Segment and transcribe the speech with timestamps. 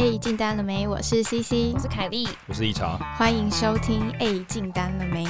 [0.00, 0.88] 哎，进单了没？
[0.88, 4.10] 我是 CC，我是凯莉，我是一茶，欢迎收听。
[4.12, 5.26] 哎，进单了没？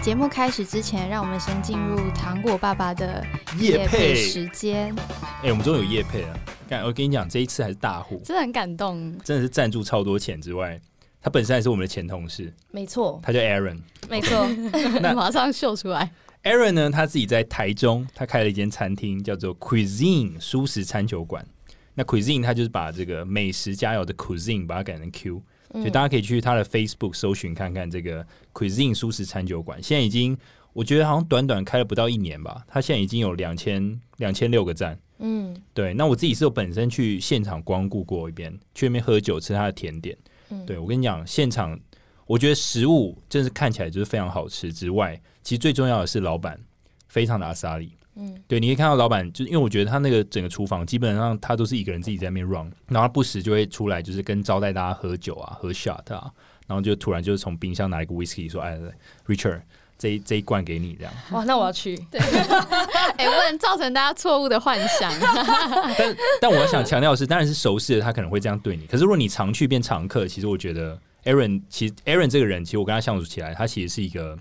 [0.00, 3.26] 节目开始之前，让我们先进入糖果爸爸的
[3.58, 4.94] 夜配时间。
[5.42, 6.38] 哎，我们终于有夜配了。
[6.68, 10.80] 干，我跟你讲，这一次还是大户，真的很感动，真的是赞助超多钱之外，
[11.20, 14.46] 他本身还是我们的前同事，没错，他叫 Aaron，没错，
[15.02, 16.08] 那马上秀出来。
[16.44, 21.44] Aaron 呢，他自己在台中，他开了一间餐厅，叫做 Cuisine 舒食餐酒馆。
[21.94, 25.42] 那 Cuisine 它就是把这个美食佳肴的 Cuisine 把它改成 Q，
[25.72, 29.82] 所以大家可以去他的 Facebook 搜寻看看这个 Cuisine 舒食餐酒馆。
[29.82, 30.36] 现在已经
[30.72, 34.98] 我觉得好像短短开了不到一年吧，它现在已经有两千两千六个赞。
[35.18, 35.94] 嗯，对。
[35.94, 40.16] 那我自己是有本身去现场光顾过一遍，去那边喝酒吃他的甜点。
[40.48, 41.78] 嗯，对我跟你讲，现场
[42.26, 46.58] 我觉得食物真是看起来就是非常好吃之外，其实最重要的是老板
[47.06, 47.92] 非常的阿萨里。
[48.14, 56.30] 嗯，对，你可以看到老板，就是因为我觉得他那个整个厨房基本上他都是一个人自己在那边 run，然后他不时就会出来，就是跟招待大家喝酒啊，喝 shot 啊，
[56.66, 58.78] 然后就突然就是从冰箱拿一个 whisky 说：“哎
[59.26, 59.62] ，Richard，
[59.96, 61.96] 这这一罐给你。”这样 哇，那我要去。
[62.10, 62.20] 对，
[63.16, 65.10] 哎，不能造成大家错误的幻想。
[65.96, 74.36] 但但我想强调的是，当然是熟悉的他可能会这样对你，可是如果你常去变常客，其实我觉得 Aaron，其实 Aaron 这个人，其实我跟他相处起来，他其实是一个。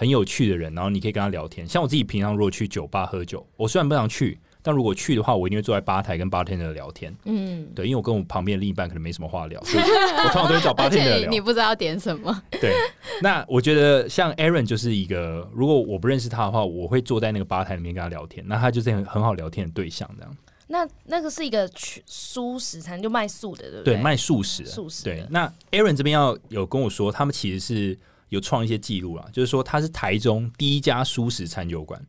[0.00, 1.68] 很有趣的人，然后你可以跟他聊天。
[1.68, 7.14] 像我自己平常如果去酒吧喝酒，我虽然不常去，但如果去的话，我一定会坐在吧台跟吧台的聊天。
[7.26, 9.84] 嗯，对，因为我跟我旁边的另一半可能没什么话聊，所以
[10.24, 11.28] 我通常都会找吧台的聊。
[11.30, 12.42] 你不知道点什么？
[12.52, 12.72] 对，
[13.20, 18.42] 那我觉得像 Aaron 就是一个，如果我不认识他的话，我会坐在那个吧台里面跟他聊天。
[18.48, 20.34] 那他就是很很好聊天的对象，这样。
[20.68, 21.70] 那那个是一个
[22.06, 23.94] 素食餐，就卖素的，对不对？
[23.96, 25.04] 对，卖素食，素食。
[25.04, 27.98] 对，那 Aaron 这边要有跟我说，他们其实是。
[28.30, 32.00] 有创一些记录了，就是说它是台中第一家素食餐酒馆，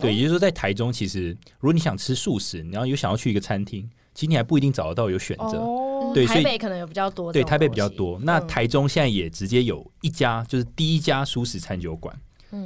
[0.00, 5.64] 对，也就是说在台中，其实如果你想吃素食，你要有想要去一个餐厅，其实你还不一定找得到有选择，
[6.12, 8.18] 对，台北可能有比较多，对，台北比较多。
[8.22, 12.18] 那台中现在也直接有一家，就是第一家素食餐酒馆。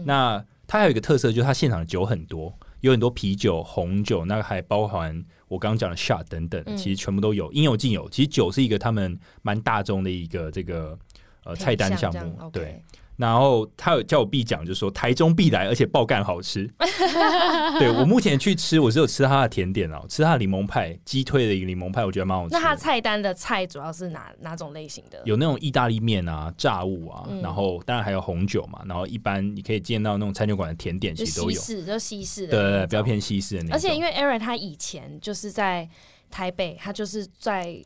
[0.05, 8.09] 那它还有一个特色，就是它现场的酒很多，有很多啤酒、红酒，那还包含我刚刚讲的 shot 等等，其实全部都有，应有尽有。
[8.09, 10.97] 其实酒是一个他们蛮大众的一个这个
[11.45, 12.83] 呃菜单项目，对。
[13.17, 16.67] 然后他有叫我必讲，就说台中必来，而且爆干好吃。
[17.79, 22.55] 对我目前去吃，我是有吃他的甜点哦，吃他的柠檬派，鸡腿的一个柠檬派，我觉得蛮好吃。
[22.55, 25.21] 那他菜单的菜主要是哪哪种类型的？
[25.27, 28.81] 有那种意大利面啊，炸物啊，然后当然还有红酒嘛。
[28.87, 33.75] 然后一般你可以见到那种餐酒馆的甜点，其实都有，就西式的，对对，比较偏西式的那种。
[33.75, 35.87] 而且因为 Aaron 他以前就是在
[36.31, 37.85] 台北，他就是在。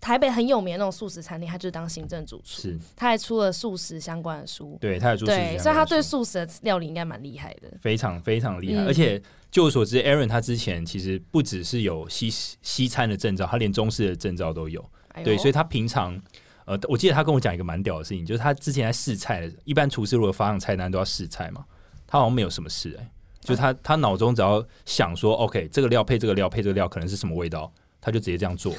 [0.00, 2.62] 台北很有名的那种素食餐厅，他就是当行政主厨。
[2.62, 4.78] 是，他还出了素食相关的书。
[4.80, 7.68] 对，他还出对，所以他对素食的料理应该蛮厉害的。
[7.80, 9.20] 非常非常厉害，而且
[9.50, 14.84] 据我所知，Aaron 他之前其实不只是有西西餐的证照，他连中式的证照都有。
[15.24, 16.20] 对，所以他平常
[16.66, 21.64] 呃，我记得他跟我讲一个蛮屌的事情，就是他之前在试菜的，一般厨师如果发上菜单都要试菜嘛，
[22.06, 23.10] 他好像没有什么事哎，
[23.40, 27.72] 就他他脑中只要想说，OK，这个料配这个料配这个料，可能是什么味道。
[28.04, 28.74] 他就直接这样做，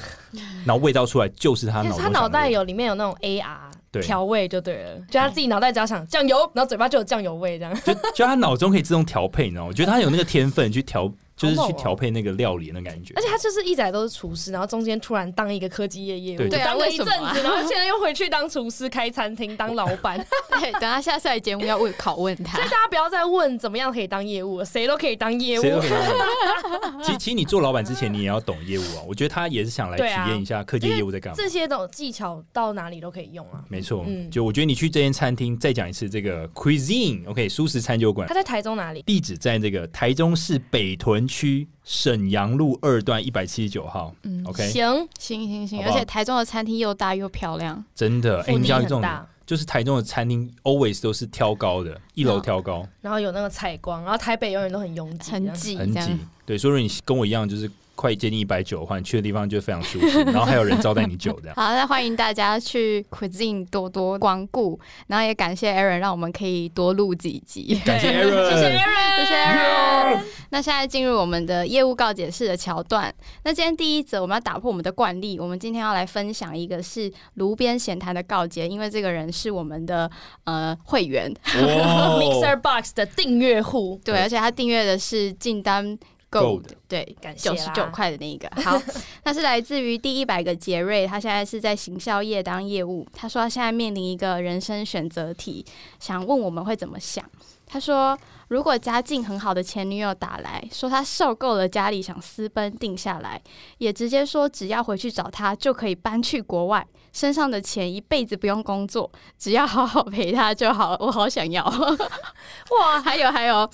[0.64, 1.98] 然后味道出来就是他脑。
[1.98, 7.74] 他脑袋有里面有那种 AR 调味就对了，就他自己脑袋只要想酱油，然后嘴巴就有酱油味这样。
[7.82, 9.68] 就就他脑中可以自动调配，你知道吗？
[9.68, 11.12] 我觉得他有那个天分去调。
[11.36, 20.16] 就是去调配那个料理的感觉，而且他就是一直都是厨师，然后中间突然当一个科技业业务，对，当了一阵子，然后现在又回去当厨师开餐厅当老板。
[20.58, 25.62] 对，等他下赛节目要问拷问他，所以大家不要再问怎么样可以当业务，谁都可以当业务。
[27.04, 29.02] 其实，其实你做老板之前，你也要懂业务啊。
[29.06, 31.36] 我觉得他也是想来体验一下科技业务在干嘛。
[31.36, 33.62] 这些种技巧到哪里都可以用啊。
[33.68, 38.26] 没错，就我觉得你去这间餐厅，再讲一次这个 Cuisine，OK，舒适餐酒馆。
[38.26, 39.02] 他在台中哪里？
[39.02, 41.68] 地址在这个台中市北屯区。
[41.88, 49.00] 沈阳路二段一百七十九号，嗯，OK，行行行行，而且台中的餐厅又大又漂亮，真的，哎，你知道这种，
[49.46, 57.70] 就是台中的餐厅 always 都是挑高的，一楼挑高，然后有那个采光，然后台北永远都很拥挤，很挤，很挤，对，所以说你跟我一样就是。
[57.96, 61.56] 快接近一百九的话，你去的地方就非常舒服， 然后还有人招待你酒这样。
[61.56, 64.78] 好，那欢迎大家去 Cuisine 多多光顾，
[65.08, 67.80] 然后也感谢 Aaron 让我们可以多录几集。
[67.84, 70.20] 感谢 Aaron，谢谢 Aaron，谢谢 Aaron。
[70.50, 73.12] 那现在进入我们的业务告解式的桥段。
[73.44, 80.08] 那今天第一则我们要打破我们的惯例，我们今天要来分享一个是炉边闲谈的告解，因为这个人是我们的
[80.44, 84.00] 呃会员， Mixer Box 的订阅户。
[84.04, 85.98] 对，而且他订阅的是进单。
[86.30, 88.50] Gold 对，感谢九十九块的那一个。
[88.62, 88.80] 好，
[89.24, 93.06] 那是来自于第一百个杰瑞，他现在是在行销业当业务。
[93.12, 95.64] 他说他现在面临一个人生选择题，
[96.00, 97.24] 想问我们会怎么想。
[97.68, 98.16] 他说，
[98.48, 103.42] 如果家境很好的前女友打来说他受够了家里想私奔定下来，
[103.78, 110.96] 也直接说只要回去找他就可以搬去国外，身上的钱一辈子不用工作，只要好好陪他就好了。
[111.00, 113.00] 我好想要哇！
[113.02, 113.68] 还有还有，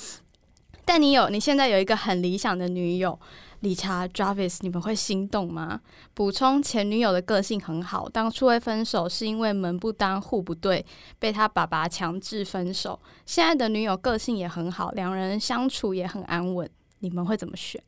[0.84, 3.18] 但你有你现在有一个很理想的女友。
[3.60, 5.80] 理查 Jarvis，你们会心动吗？
[6.14, 10.84] 补充，前女友的个性很好，当初会分手是因为门不当户不对，
[11.20, 12.98] 被他爸爸强制分手。
[13.24, 16.68] 现在的女友个性也很好，两人相处也很安稳。
[16.98, 17.80] 你们会怎么选？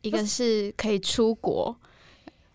[0.00, 1.76] 一个是可以出国，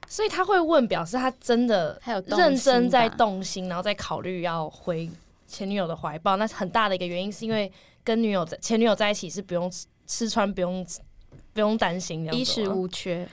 [0.07, 5.07] 所以他会问，表示他真的还有动认真在动心，然后再考虑要回
[5.45, 6.35] 前女友的怀抱。
[6.35, 7.71] 那很大的一个原因是因为
[8.05, 10.85] 跟女友在前女友在一起是不用吃吃穿不用
[11.51, 13.27] 不用担心这样子吗，衣食无缺。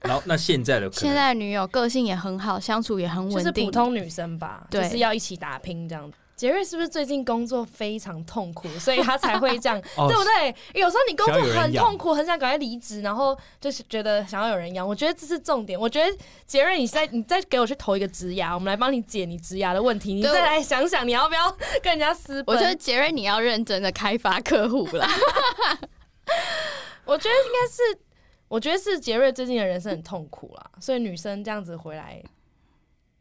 [0.00, 3.66] 然后那现在的现在的女友个性也很好，相处也很就是稳定。
[3.66, 6.18] 普通女生吧，就是要一起打拼这样子。
[6.36, 10.54] 杰瑞是不是最近工作非常痛苦，所以他才会这样， 哦对不对？
[10.80, 14.86] 有时候你工作很痛苦，很想赶快离职，然后就是觉得想要有人养。
[14.86, 15.78] 我觉得这是重点。
[15.78, 16.16] 我觉得
[16.46, 20.14] 杰瑞，你再你再给我去投一个职涯，我们来帮你解你职涯的问题。
[20.14, 21.50] 你再来想想，你要不要
[21.82, 22.54] 跟人家私奔？
[22.56, 25.08] 我觉得杰瑞你要认真的开发客户啦。
[27.04, 28.00] 我觉得应该是，
[28.48, 32.22] 我觉得是杰瑞最近的人生很痛苦啦，所以女生这样子回来，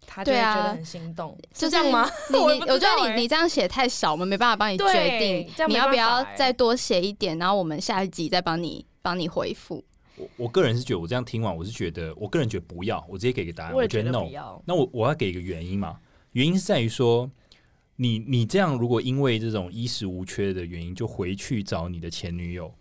[0.05, 2.09] 他就会对啊觉得很心动，就是这样吗？
[2.29, 9.83] 你我也你，我觉得你你这样写太少，我们没办法帮你决定你要不要再多写一点，然后我们下一集再帮你帮你回复。
[10.15, 14.31] 我我个人是觉得，我这样听完，我是觉得，我个人觉得不要，我直接给个答案，我觉得 no 不。
[14.31, 14.61] 要。
[14.65, 15.97] 那我我要给一个原因嘛，
[16.33, 17.29] 原因是在于说，
[17.95, 22.71] 你你这样如果因为这种衣食无缺的原因，就回去找你的前女友，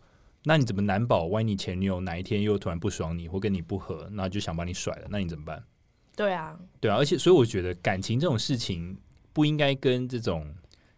[0.45, 5.65] 那你怎么难保万一你前女友哪一天又突然不爽你，或跟你不合，那就想把你甩了，那你怎么办？
[6.15, 8.97] 对啊，对啊，而且所以我觉得感情这种事情
[9.33, 10.47] 不应该跟这种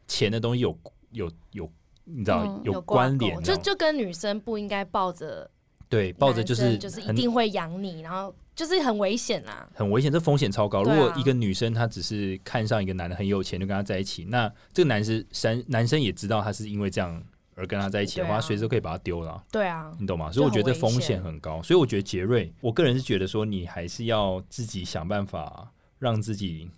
[0.06, 0.76] 钱的东西有
[1.12, 1.70] 有有，
[2.04, 5.48] 你知道、嗯有关联，就就跟女生不应该抱着
[5.88, 9.68] 对，抱着就是就是一定会养你，然后就是很危险啊。
[9.74, 10.82] 很危险，这风险超高。
[10.82, 17.22] 如果一个女生她只是看上一个男的很有钱，就跟他在一起，那这个男生男男生也知道他是因为这样
[17.54, 20.30] 而跟他在一起的话，随时都可以把他丢了啊，对啊，你懂吗？
[20.32, 21.62] 所以我觉得就很危险风险很高。
[21.62, 26.68] 所以我觉得杰瑞，我个人是觉得说，你还是要自己想办法让自己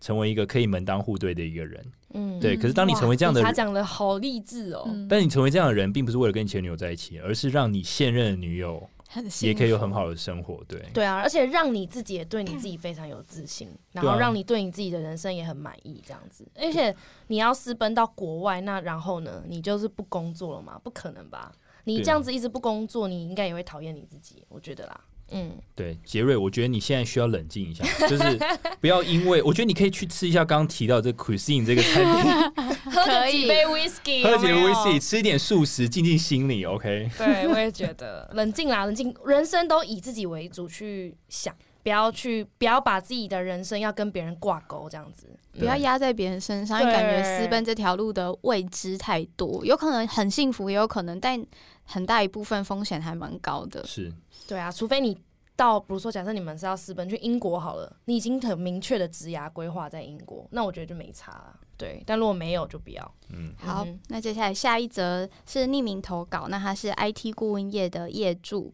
[0.00, 1.84] 成为一个可以门当户对的一个人。
[2.14, 4.84] 嗯，对，可是当你成为这样的人，他讲的好励志哦。
[4.86, 8.88] 嗯，但你成为这样的人，并不是为了跟你前女友在一起，而是让你现任的女友
[9.22, 10.62] 很也可以有很好的生活。
[10.66, 16.46] 对，对啊，而且让你自己也对你自己非常有自信，然后让你对你自己的人生也很满意，这样子。
[16.56, 16.94] 而且
[17.28, 19.42] 你要私奔到国外，那然后呢？
[19.46, 20.80] 你就是不工作了吗？
[20.82, 21.52] 不可能吧？
[21.84, 25.00] 你这样子一直不工作，你应该也会讨厌你自己，我觉得啦。
[25.30, 28.38] 嗯，对，杰瑞，我觉得你现在需要冷静一下，就是
[28.80, 32.32] 不要因为我觉得你可以去吃一下刚刚提到这 cuisine 这个餐厅，
[32.92, 36.64] 喝可以个几杯 whisky，喝几杯 whisky，，吃一点素食，静静心里。
[36.64, 45.26] OK，对，我也觉得冷静啦，冷静，人生都以自己为主去想，不要去，不要把自己的人生要跟别人挂钩，这样子。
[45.56, 51.40] 不要压在别人身上，因为感觉私奔这条路的未知太多，有可能很幸福，也有可能，但
[51.84, 53.84] 很大一部分风险还蛮高的。
[53.86, 54.12] 是
[54.46, 55.16] 对啊，除非你
[55.56, 61.60] 到，比如说，假设你们是要私奔去英国好了，你已经很明确的职涯规划在英国，那我觉得就没差了。
[61.76, 63.14] 对，但如果没有，就不要。
[63.30, 68.72] 嗯，好，那接下来下一则是匿名投稿，那他是 IT 顾问业的业主。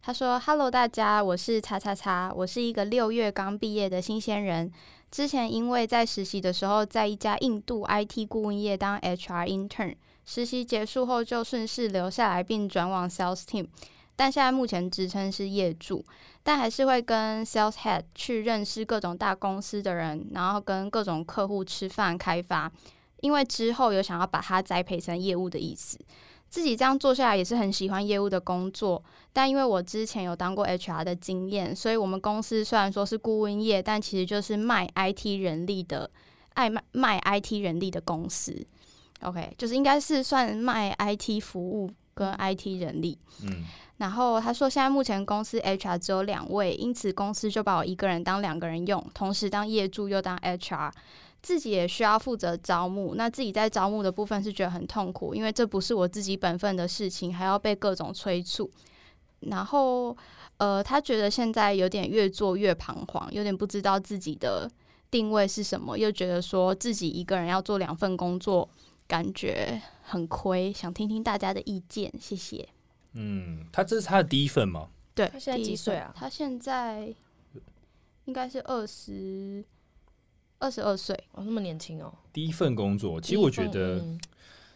[0.00, 4.72] 他说：“Hello，大家，我是叉叉叉，我是一个六月刚毕业的新鲜人。
[5.10, 9.96] 之前因为在实习的时候，在一家印度 IT 顾问业当 HR intern，
[10.30, 13.66] 实习结束后就顺势留下来，并转往 sales team。
[14.14, 16.04] 但现在目前职称是业主，
[16.42, 22.70] 但还是会跟 sales head 去认识各种大公司的人，然后跟各种客户吃饭开发。
[23.20, 25.98] 因为之后有想要把它栽培成业务的意思。
[26.50, 36.10] 自己这样做下来也是很喜欢业务的工作，但因为我之前有当过 HR 的经验，所以我们公司虽然说是顾问业，但其实就是卖 IT 人力的，
[36.52, 38.66] 爱卖卖 IT 人力的公司。
[39.22, 43.18] OK，就是应该是算卖 IT 服务跟 IT 人力。
[43.44, 43.64] 嗯，
[43.98, 50.92] 然后他说，现在目前公司 HR 只有两位，因此公司就把我一个人当两个人用，同时当业主又当 HR，
[51.42, 53.14] 自己也需要负责招募。
[53.16, 58.70] 那自己在招募的部分是觉得很痛苦，因为这不是我自己本分的事情，还要被各种催促。
[59.40, 60.16] 然后，
[60.56, 64.68] 呃，他觉得现在有点越做越彷徨，有点不知道自己的
[65.12, 68.68] 定位是什么，又觉得说自己一个人要做两份工作，
[69.08, 70.72] 感觉很亏。
[70.72, 72.68] 想听听大家的意见，谢谢。
[73.14, 74.90] 嗯，他这是他的第一份吗？
[75.14, 77.12] 对，他现在第一几岁啊他现在
[78.26, 79.64] 应该是二十
[80.58, 81.18] 二十二岁。
[81.32, 82.14] 哦，那么年轻哦。
[82.32, 84.20] 第一份工作，其实我觉得，嗯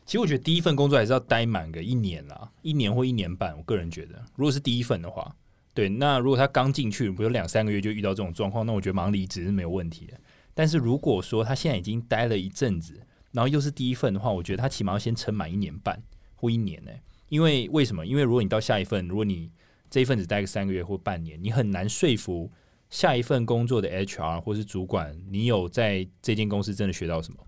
[0.04, 3.56] 其实我觉得第一份工作还是要待满个一年啦，一年或一年半。
[3.56, 5.32] 我个人觉得，如果是第一份的话，
[5.72, 10.14] 对，那如果他刚进去，比如两三个月就遇到这种状况，那我觉得马上离职是没有问题的。
[10.54, 13.00] 但是如果说他现在已经待了一阵子，
[13.32, 16.02] 然后又是第一份的话，我觉得他起码要先撑满一年半
[16.36, 16.90] 或一年呢、
[17.28, 18.06] 因为为什么？
[18.06, 19.50] 因为如果你到下一份，如果你
[19.90, 22.50] 这一份只待个三个月或半年，你很难说服
[22.90, 27.38] 下一份工作的 HR 或是主管，你有在这间公司真的学到什么，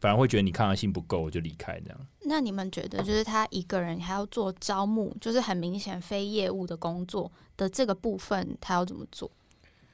[0.00, 2.06] 反而会觉得你抗压性不够，就离开这样。
[2.22, 9.30] 那你们觉得，就是他一个人还要做招募，就是很明显非业务的工作的这个部分，他要怎么做？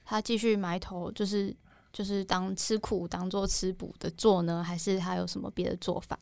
[0.05, 1.57] 他继续埋头，就是
[1.95, 6.19] 就是当吃苦当做吃补的做呢，还是他有什么别的做法？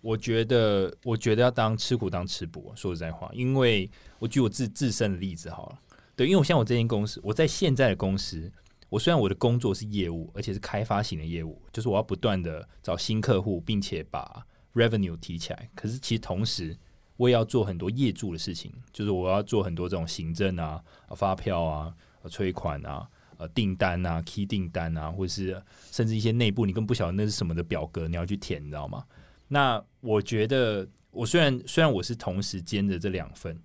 [0.00, 2.72] 我觉得，我觉得要当吃苦当吃补。
[2.74, 5.78] 说实在话，因为我举我自自身的例子好了，
[6.16, 8.50] 对，因为我像我这间公司，我在现在的公司，
[8.88, 15.68] 我虽然我的工作是业务，而且是开发型的业务，就是我要不断的找新客户，并且把 revenue 提起来。
[15.74, 16.74] 可是其实同时，
[17.18, 20.82] 我也要做很多业助的事情，就是我要做很多这种行政啊、
[21.14, 21.92] 发票啊、
[22.30, 23.06] 催款啊。
[23.38, 29.04] 呃，订单啊，key 订单啊，或是甚至一些内部你根本不晓得那是什么的表格，你要去填，你知道吗？
[29.48, 33.56] 那我觉得，我虽然虽然我是同时兼着这两份，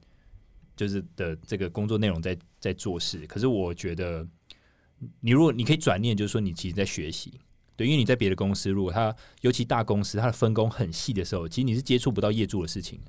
[0.75, 4.27] 就是的这个工作内容在在做事，可是我觉得，
[5.21, 7.39] 你如果你可以转念，就是说你其实在学习，
[7.75, 12.99] 对，因为你在别的公司，如果他尤其大公司，它的分工很细的时候，其实你是接触不到业主的事情，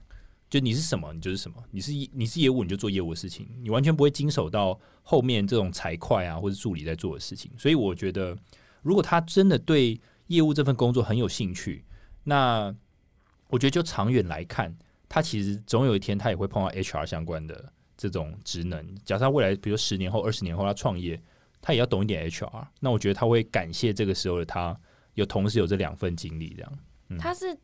[0.53, 8.37] 就你是什么，你就是什么，你是你是业务，你就做业务的事情，你完全不会经手到后面这种财会啊或者助理在做的事情，所以我觉得，
[8.83, 11.83] 如果他真的对业务这份工作很有兴趣，
[12.25, 12.71] 那
[13.49, 14.77] 我觉得就长远来看，
[15.09, 18.95] 他其实总有一天他也会碰到 HR 相关的这种职能。
[19.07, 21.19] 假设未来比如十年后、二十年后他创业，
[21.63, 22.67] 他也要懂一点 HR。
[22.79, 24.79] 那我觉得他会感谢这个时候的他，
[25.15, 26.79] 有同时有这两份经历，这样。
[27.09, 27.57] 嗯他是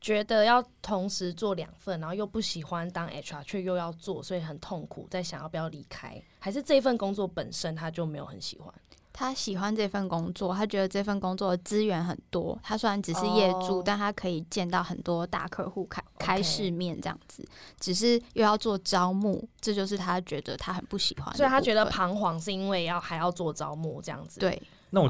[0.00, 8.72] 觉得要同时做两份，然后又不喜欢当 HR，却又要做，所以很痛苦，在想要不要离开，还是这份工作本身他就没有很喜欢？
[9.10, 12.56] 他喜欢这份工作，他觉得这份工作的资源很多。
[12.62, 17.44] 他虽然只是业主哦但他可以见到很多大客户，开开市面这样子。
[17.80, 21.36] 只是又要做招募，这就是他觉得他很不喜欢。
[21.36, 24.38] 所以他觉得彷徨是因为要还要做招募这样子。
[24.38, 25.08] 对，那我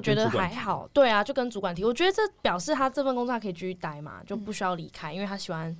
[0.00, 5.76] 觉得还好，对啊，就跟主管提，我觉得这表示他这份工作他可以继续待嘛，就不需要离开，因为他喜欢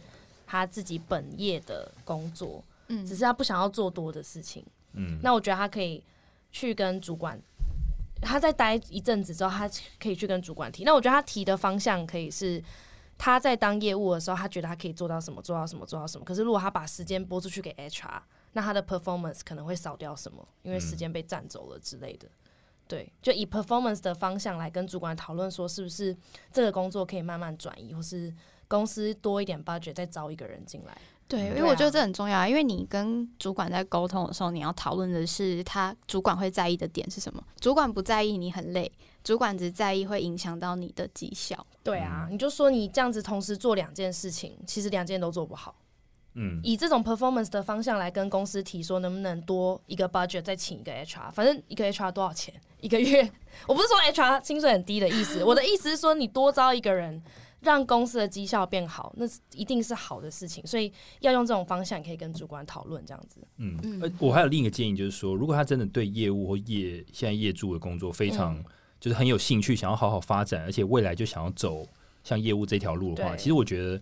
[0.46, 4.64] 他自己本业的工作，嗯，只是他不想要做多的事情。
[4.92, 6.02] 嗯，那我觉得他可以
[6.50, 7.40] 去跟主管，
[8.20, 9.68] 他在待一阵子之后，他
[10.00, 10.84] 可以去跟主管提。
[10.84, 12.62] 那我觉得他提的方向可以是。
[13.16, 16.24] 他在当业务的时候，他觉得他可以做到什么，做到什么，做到什么。
[16.24, 18.20] 可是如果他把时间拨出去给 HR，
[18.54, 22.28] 那他的 performance 可能会少掉什么，因为时间被占走了之类的。
[22.86, 26.16] 对，就以 performance 的方向来跟主管讨论，说是不是
[26.52, 28.32] 这个工作可以慢慢转移，或是
[28.68, 30.96] 公司多一点 budget 再招一个人进来。
[31.26, 37.42] 对，因为我觉得这很重要啊，因为你跟主管在沟通的时候，你要讨论的是他主管会在意的点是什么。
[37.58, 38.92] 主管不在意你很累，
[39.24, 41.66] 主管只在意会影响到你的绩效。
[41.82, 45.74] 对啊，你就说你这样子同时做两件事情，其实两件都做不好。
[46.34, 53.22] 嗯，以这种 performance 的方向来跟公司提说，能不能多一个 budget 再请一个 HR，反正一个 HR 多少钱一个月？
[53.66, 57.22] 我不是说 HR 薪水很低的意思， 我的意思是说你多招一个人，
[57.60, 59.24] 让公司的绩效变好，那
[59.54, 60.66] 一定是好的事情。
[60.66, 63.40] 所以要用这种方向，可以跟主管讨论这样子。
[63.58, 68.64] 嗯嗯，呃，我还有另一个建议，就是说，如果他真的对业务或业现在业主的工作非常、嗯
[69.00, 71.86] 就是很有兴趣，想要好好发展，而且未来就想要走
[72.22, 74.00] 像业务这条路的话，其实我觉得，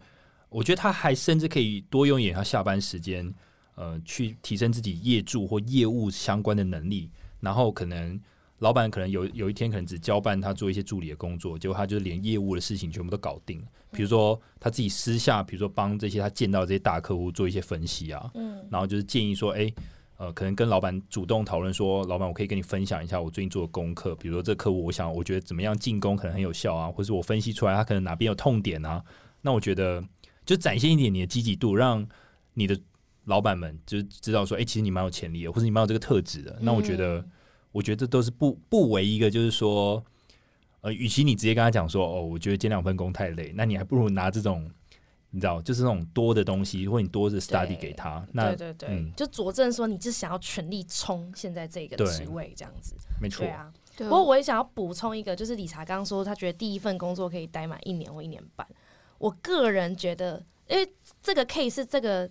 [0.53, 3.33] 我觉得他还甚至可以多用一点他下班时间，
[3.75, 8.21] 呃，去提升自己业助或业务相关的能力，然后可能。
[8.59, 13.65] 老板可能有有一天可能只交办他做一些助理的工作，结果他就是连业务的事情全部都搞定了。
[13.91, 19.69] 比如说他自己私下，比如说帮这些他见到的这些大客户做一些分析啊，嗯，然后就是建议说，哎、
[20.17, 29.03] 呃，可能跟老板主动讨论说，老板，我可以跟你分享一下我最近做的功课，比如说这客户，我想我觉得怎么样进攻可能很有效啊，或是我分析出来他可能哪边有痛点啊，
[29.41, 30.01] 那我觉得
[30.45, 32.07] 就展现一点你的积极度，让
[32.55, 32.79] 你的
[33.25, 36.57] 老板们就是知道说，哎、其实你蛮有潜力的，或者你蛮有这个特质的。
[36.61, 37.25] 那我觉得，
[37.71, 40.05] 我觉得这都是不不为一个就是说，
[40.81, 44.71] 呃，与其你直接跟他讲说，哦，我觉得兼两份工太累，那你还不如拿这种。
[45.35, 52.95] 你知道，就是那种多的东西，或者你多的 study 给他，那对对对，嗯就佐证说你是想要全力冲现在这个职位这样子。
[53.19, 58.67] 没错，啊，不过我也想要补充一个，就是理查刚刚说他觉得第一份工作可以待满一年或一年半。
[59.23, 62.29] 我个人觉得，因为这个 case 是这个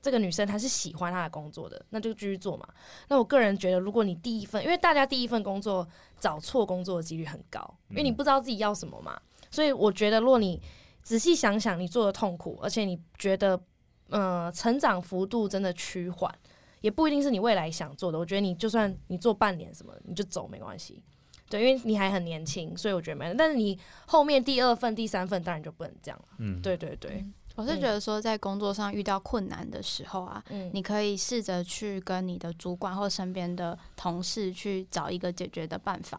[0.00, 2.68] 这个女生她是喜欢她的工作的，那就继续做嘛。
[3.08, 5.84] 那我个人觉得，如果你第一份，因为大家第一份工作
[6.20, 7.58] 找错工作的几率很高，
[7.88, 9.20] 因为你不知道自己要什么嘛。
[9.50, 10.62] 所以我觉得，如果你
[11.02, 13.60] 仔细想想，你做的痛苦，而且你觉得，
[14.10, 16.32] 呃，成长幅度真的趋缓，
[16.80, 18.16] 也不一定是你未来想做的。
[18.16, 21.02] 我觉得你就算你做半年什么，你就走没关系。
[21.50, 23.34] 对，因为你还很年轻，所以我觉得没。
[23.34, 26.28] 但是你后面第二份、第三份当然就不能这样了。
[26.38, 27.22] 嗯，对对对。
[27.56, 36.18] 我是觉得说，在工作上遇到困难的时候啊，嗯你可以试着去跟你的主管或身边的同事去找一个解决的办法。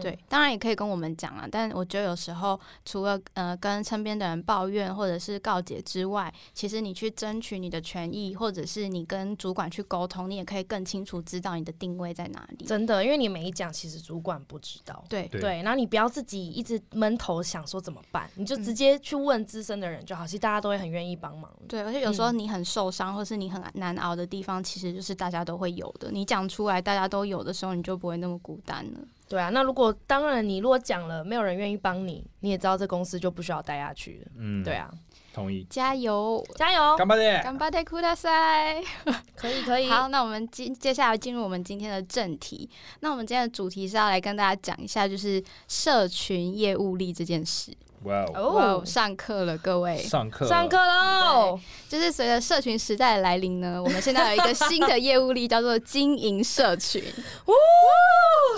[0.00, 12.64] 对，当然也可以跟我们讲啊，但我觉得有时候除了呃跟身边的人抱怨或者是告解之外，其实你去争取你的权益，或者是你跟主管去沟通，你也可以更清楚知道你的定位在哪里。
[12.64, 15.04] 真的，因为你没讲，其实主管不知道。
[15.08, 21.50] 对对，然后你不要自己一直闷头想说怎么办，你就直接去问资深的人就好，其实大家都会很愿意帮忙。
[21.68, 26.10] 对，而且有时候你很受伤，或是你很难熬的地方，其实就是大家都会有的。
[26.10, 29.00] 你讲出来，大家都有的时候，你就不会那么孤单了。
[29.28, 34.32] 对啊，那如果当然，你如果讲了，没有人愿意帮你，你也知道这公司就不需要待下去了。
[34.38, 34.88] 嗯，对啊，
[35.34, 38.80] 同意，加油，加油，干巴爹，干巴爹，哭大赛，
[39.34, 39.88] 可以，可以。
[39.88, 42.70] 好，那我们今接下来进入我们今天的正题。
[43.00, 47.76] 那我们今天的主题是要来跟大家讲一下，就是社群业务力这件事。
[48.06, 48.82] 哇哦！
[48.86, 51.58] 上课了，各位，上课，上课喽！
[51.88, 57.02] 就是随着社群时代的来临呢， 我们现在有一个新的业务力，叫做经营社群。
[57.46, 57.52] 哦，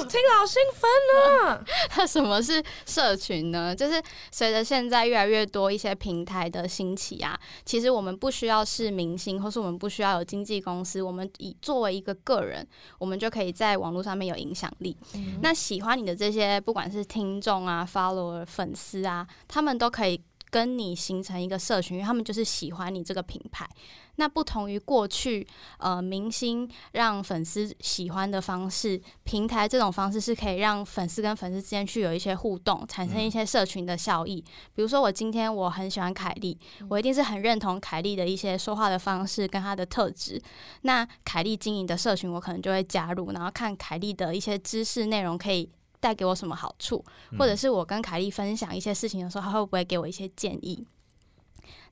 [0.05, 1.65] 听了好兴奋啊！
[1.97, 3.75] 那 什么是社群呢？
[3.75, 12.67] 就是随着现在越来越多一些平台的兴起啊，其实我们不需要是明星，或是我们不需要有经纪公司，我们以作为一个个人，
[12.99, 14.95] 我们就可以在网络上面有影响力。
[15.41, 19.27] 那喜欢你的这些，不管是听众啊、follower、粉丝啊。
[19.47, 23.69] 他们都可以跟你形成一个社群，因为他们就是喜欢你这个品牌。
[24.21, 25.47] 那不同于过去，
[25.79, 34.45] 呃，明星让粉丝喜欢的方式，平台这种方式是可以让粉丝跟粉丝之间去有一些互动，产生一些社群的效益。
[34.75, 40.43] 比如说，我今天我很喜欢凯莉，我一定是很认同凯莉的一些说话的方式跟她的特质。
[40.81, 45.71] 那凯莉经营的社群，我可能就会加入，然后看凯莉的一些知识内容可以。
[46.01, 47.05] 带给我什么好处，
[47.39, 50.87] 或者是我跟凯莉分享一些事情的时候，他会不会给我一些建议？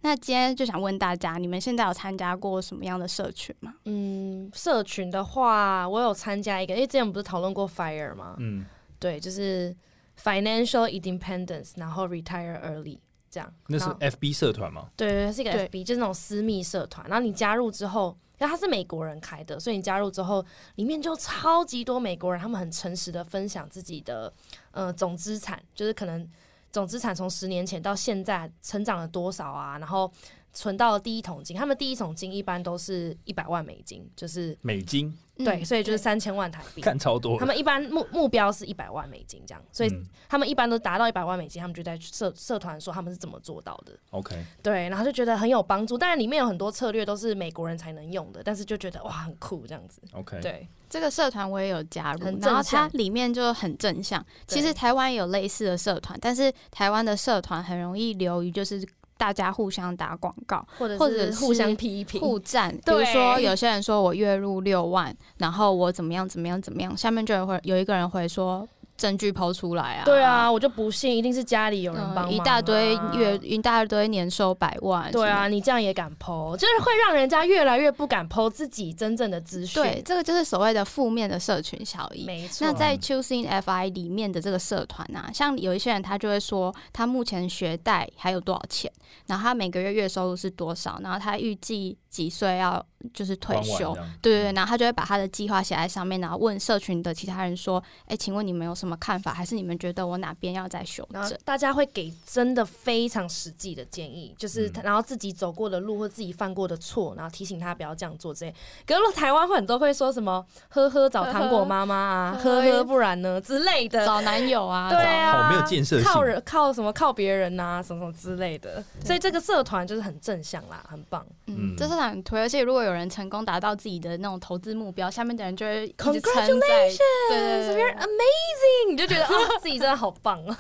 [0.03, 3.75] 那今天就想问大家，你们现在有参加过什么样的社群吗？
[3.85, 8.37] 嗯，社群的话，我有参加一个，因为之前不是讨论过 FIRE 吗？
[8.39, 8.65] 嗯，
[8.99, 9.75] 对，就是
[10.23, 12.99] Financial Independence，然后 Retire Early
[13.31, 13.53] 这样。
[13.67, 14.89] 那是 FB 社团吗？
[14.97, 17.07] 对对，是一个 FB，就是那种私密社团。
[17.09, 18.17] 然后你加入之后。
[18.39, 20.45] 那他是美国人开的，所以你加入之后，
[20.75, 24.33] 里面就超级多美国人，他们很诚实的分享自己的
[24.73, 26.29] 呃总资产，就是可能
[26.71, 30.11] 总资产从十年前到现在成长了多少啊，然后
[30.57, 35.15] 存到第一桶金，他们第一桶金一般都是一百万美金，就是美金。
[35.37, 37.39] 对，所以就是三千万台币，看超多。
[37.39, 43.93] 他们一般目目标是一百万美金这样，所以他们一般都达到一百万美金，他们就在社社团说他们是怎么做到的。
[44.13, 45.99] OK，对，然后就觉得很有帮助。
[45.99, 50.01] 但是里面有很多策略都是美国人才能用的，但是就觉得哇很酷这样子。
[50.13, 54.25] OK，对，这个社团我也有加入，然后它里面就很正向。
[54.47, 58.83] 其实台湾有类似的社团，但是台湾的社团很容易流于就是。
[59.17, 62.71] 大家互相打广告，或者或者互相批评、互赞。
[62.71, 68.69] 比如说，有些人说我月入六万，然后我怎么样怎么样怎么样，下面就有会有一个人会说。
[68.97, 70.05] 证据抛出来啊！
[70.05, 75.11] 对啊，我就不信，一定是家里有人帮一大堆月一大堆年收百万。
[75.13, 79.83] 对啊，你这样也敢抛，就是会让人家越来越不敢抛自己真正的资讯。
[79.83, 82.27] 对，这个就是所谓的负面的社群效应。
[82.27, 82.67] 没错。
[82.67, 88.91] 那在 Choosing FI 里面的这个社团啊，像有一些人他就会说，他目前学贷还有多少钱，
[89.27, 93.95] 然后他每个月月收入是多少，然后他预计几岁要就是退休。
[94.23, 99.33] 对对对，然后他就会把他的计划写在上面，然后问社群的其他人说：“哎，请问你们有什么？”看法？
[99.33, 101.39] 还是你们觉得我哪边要再修正？
[101.45, 108.33] 大家会给真的非常实际的建议，就是然后自己走过的路或自己犯过的错，然后提醒他不要这样做。
[108.33, 108.55] 这些，
[108.87, 118.83] 可是台湾会很多会说什么“呵呵找糖果妈妈啊，呵呵不然呢”之类的，找男友啊， 对啊，没有建设，靠人靠什么靠别人呐，什么什么之类的。
[119.05, 121.25] 所以这个社团就是很正向啦，很棒。
[121.47, 128.91] 嗯，这社团很推，而且如果有人成功达到自己的那种投资目标，下面的人就会 Congratulations，对对对，Amazing。
[128.91, 130.59] 你就觉得啊，自己真的好棒啊！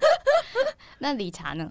[0.98, 1.70] 那理查呢？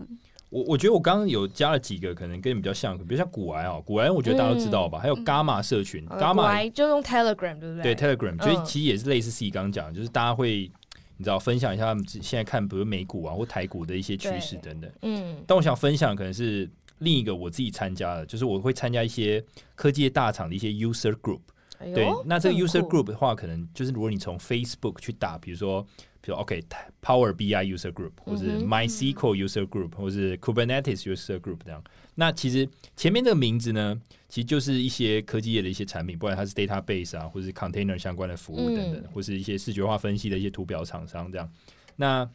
[0.50, 4.98] 我我觉得我刚刚有加了几个，可能跟你比较像，比如像古癌啊，古癌我觉得大家都知道吧？
[4.98, 7.94] 还有伽马社群，伽马就用 Telegram 对不对？
[7.94, 10.72] 对 Telegram，所以其实也是类似 C 刚刚讲，就是大家会
[11.18, 14.90] 你知道分享一下他们现在看，比如美股啊或台股的一些趋势等等。
[15.04, 16.68] 嗯，但我想分享可能是
[17.00, 19.44] 另一个我自己参加的，就是我会参加一些
[19.76, 21.42] 科技大厂的一些 user group。
[21.80, 25.82] 哎对，那这个 user group 的话，可能就是如果你从 Facebook 去打，比如说，
[26.20, 26.62] 比如 OK
[27.02, 31.82] Power BI user group，或是 MySQL user group，或是 Kubernetes user group 这样。
[32.16, 41.50] 那其实前面这个名字呢，其实就是一些科技业的一些产品，不管它是 database 啊，或是 container 相关的服务等等，嗯或是一些视觉化分析的一些图表厂商这样。
[41.96, 42.30] 那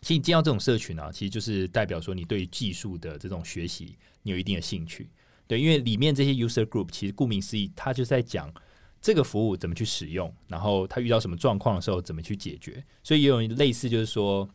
[0.00, 5.08] 其实你进到这种社群呢，其实就是代表说你对技术的这种学习，你有一定的兴趣。
[5.46, 8.52] 对，因为里面这些 user group 其实顾名思义，它就是在讲
[9.02, 12.82] 这个服务怎么去使用，然后它遇到什么状况的时候怎么去解决。
[13.02, 14.48] 所以也有类似，就是说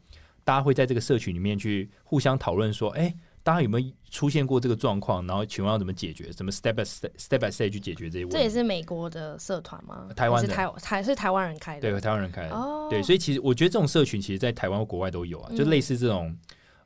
[0.44, 3.14] 大家会在这个社群里面去互相讨论说，哎、
[3.46, 5.24] 大家有没有出现过这个状况？
[5.28, 6.32] 然后请问要怎么解决？
[6.34, 8.38] 怎么 step by step step by step 去解决这些问题？
[8.38, 10.10] 这也是美国的社团吗？
[10.16, 11.92] 台湾台台是台湾人开的？
[11.92, 12.56] 对台湾人开的。
[12.56, 16.36] 哦，对，所以其实我觉得这种社群，其实在台湾或国外都有啊，就嗯类似这种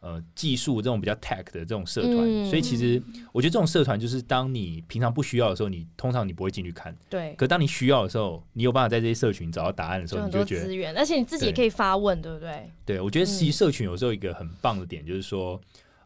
[0.02, 2.18] 呃技术这种比较 tech 的这种社团。
[2.18, 12.70] 嗯所以其实我觉得这种社团，就是当你平常不需要的时候，你通常你不会进去看；对，可当你需要的时候，你有办法在这些社群找到答案的时候，就你就觉得资源，而且你自己也可以发问，对不对？
[12.86, 15.58] 对，我觉得其实社群有时候一个很棒的点就是说，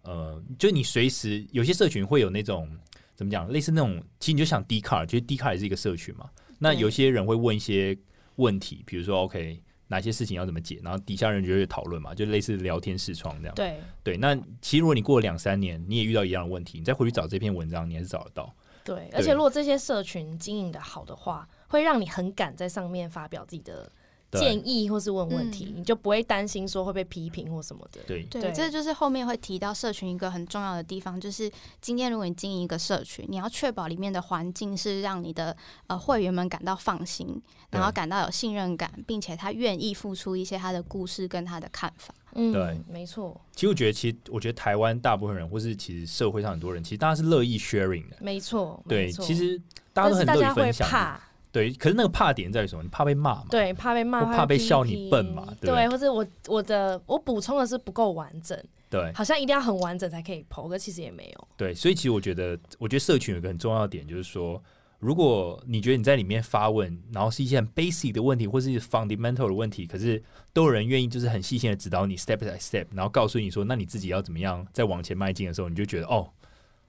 [0.04, 2.70] 呃，就你随时有些社群会有那种
[3.16, 6.30] 怎么讲，类似那种，其实你就想 D 卡，其实 D 卡也是一个社群嘛。
[6.60, 7.98] 那有些人会问一些
[8.36, 13.56] 问题，比如说 OK 哪些事情要怎么解，然后底下人就会讨论嘛，就类似聊天视窗这样。
[13.56, 18.54] 对，对，那其实如果你过了两三年，你也遇到一样的问题，你再回去找这篇文章，你还是找得到。
[18.84, 23.92] 对，而且如果这些社群经营的好的话，会让你很敢在上面发表自己的对
[24.40, 28.02] 建议或是问问题，嗯你就不会担心说会被批评或什么的。
[28.06, 35.56] 对，对，对这就是后面会提到社群一个很重要的地方，就是今天如果你经营一个社群，你要确保里面的环境是让你的
[35.88, 37.42] 呃会员们感到放心，
[37.72, 42.14] 然后感到有信任感，并且他愿意付出一些他的故事跟他的看法。
[42.36, 48.18] 嗯，对，没错，其实我觉得，其实我觉得台湾大部分人，或是其实社会上很多人，其实大家是乐意 sharing 的。
[48.20, 49.62] 没错，对，其实
[49.94, 51.22] 大家都很乐意但是大家会分享。
[51.54, 52.82] 怕，对，可是那个怕点在于什么？
[52.82, 53.46] 你怕被骂嘛？
[53.50, 61.48] 对，怕被骂，或怕被笑你笨嘛对不对对，或者我我的我补充的是不够完整，对好像一定要很完整才可以剖，可其实也没有。
[61.56, 64.62] 对，所以其实我觉得，我觉得社群有一个很重要的点，就是说，
[65.00, 70.22] 如果你觉得你在里面发问，然后是一些很 basic 的问题，或是 fundamental 的问题，可是
[70.54, 76.30] 都有人愿意就是很细心的指导你 step by step，然后告诉你说，那你自己要怎么样再往前迈进的时候，你就觉得哦，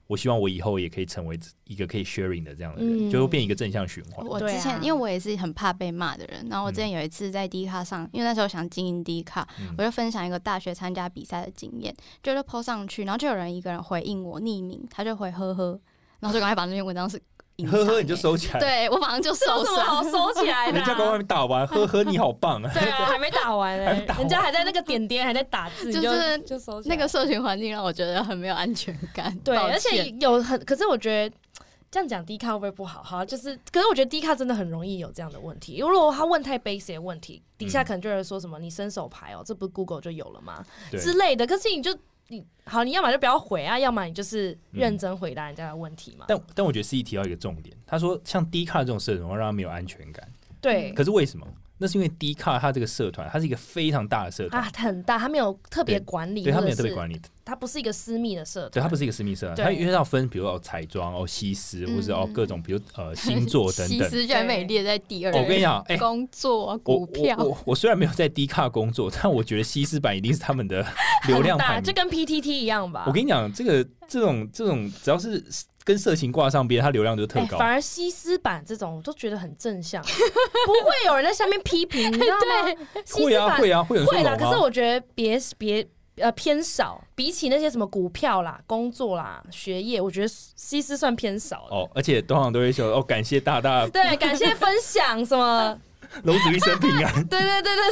[0.07, 3.11] 我希望我以后也可以成为一个可以 sharing 的这样的人，嗯。
[3.11, 4.25] 就会变一个正向循环。
[4.25, 9.73] 我之前、啊因为我也是很怕被骂的人，然后我之前有一次在 D 卡上，因为那时候想经营 D 卡，嗯。
[9.77, 15.79] 我就分享一个大学参加比赛的经验，就就 po 上去，然后就有人一个人回应我匿名，他就回呵呵，
[16.19, 17.19] 然后就赶快把那篇文章是
[17.57, 18.59] 隐藏呵呵，你就欸收起来。
[18.59, 20.03] 对我马上就收什么好。
[20.03, 22.71] 收起来的、人家刚外面打完，呵呵，你好棒啊！
[22.73, 29.33] 对啊， 还没打完哎、人家还在那个点点还在打字，就是就收起来那个社群环境让我觉得很没有安全感。
[29.43, 31.35] 对，而且有很，可是我觉得
[31.89, 33.01] 这样讲低卡会不会不好？
[33.01, 35.77] 哈，就是，可是我觉得低卡真的很容易有这样的问题。
[35.79, 41.47] 如果他问太 basic 的问题，底下嗯可能就会说什么“你伸手牌哦，这不是 Google 就有了吗”之类的。
[41.47, 41.95] 可是你就
[42.27, 46.25] 你好，你要么就不要回啊，要么你就是认真回答人家的问题嘛。
[46.27, 50.27] 但但我觉得 C 提到一个重点，他说像 D 卡这种社团会让他没有安全感，
[50.59, 51.47] 对可是为什么？
[51.77, 54.61] 那是因为 D 卡它这个社团，它是一个非常大的社团。
[54.61, 62.33] 啊，，很大，它没有特别管理，对它没有特别管理，它不是一个私密的社团，对，它不是一个私密社团，它因为要分，比如哦彩妆哦西施，或者哦嗯。
[62.33, 64.09] 各种，比如呃星座等等。
[64.09, 64.15] 西。
[64.15, 67.35] 施居然被你列在第二哦我跟你讲，哎，工作、我股票。
[67.39, 70.85] 我，我我虽然没有在 D 卡工作，但我觉得西施版一定是他们的
[71.27, 71.81] 流量很大。
[71.81, 73.03] 就跟 PTT 一样吧。
[73.07, 75.43] 我跟你讲，这个这种这种只要是
[75.85, 77.57] 跟色情挂上边，它流量就特哎，高。
[77.57, 80.03] 反而西施版这种，我都觉得很正向，
[80.65, 82.73] 不会有人在下面批评，你知道吗？
[83.05, 91.75] 西会啊会啊会有会啦，可是我觉得别别呃偏少，比起那些什么股票啦、工作啦、学业，我觉得西施算偏少的。
[91.75, 95.79] 哦，而且通常都会说哦，感谢大大 对，感谢分享什么？
[96.23, 97.13] 楼主一生平安。
[97.27, 97.91] 对对对对对，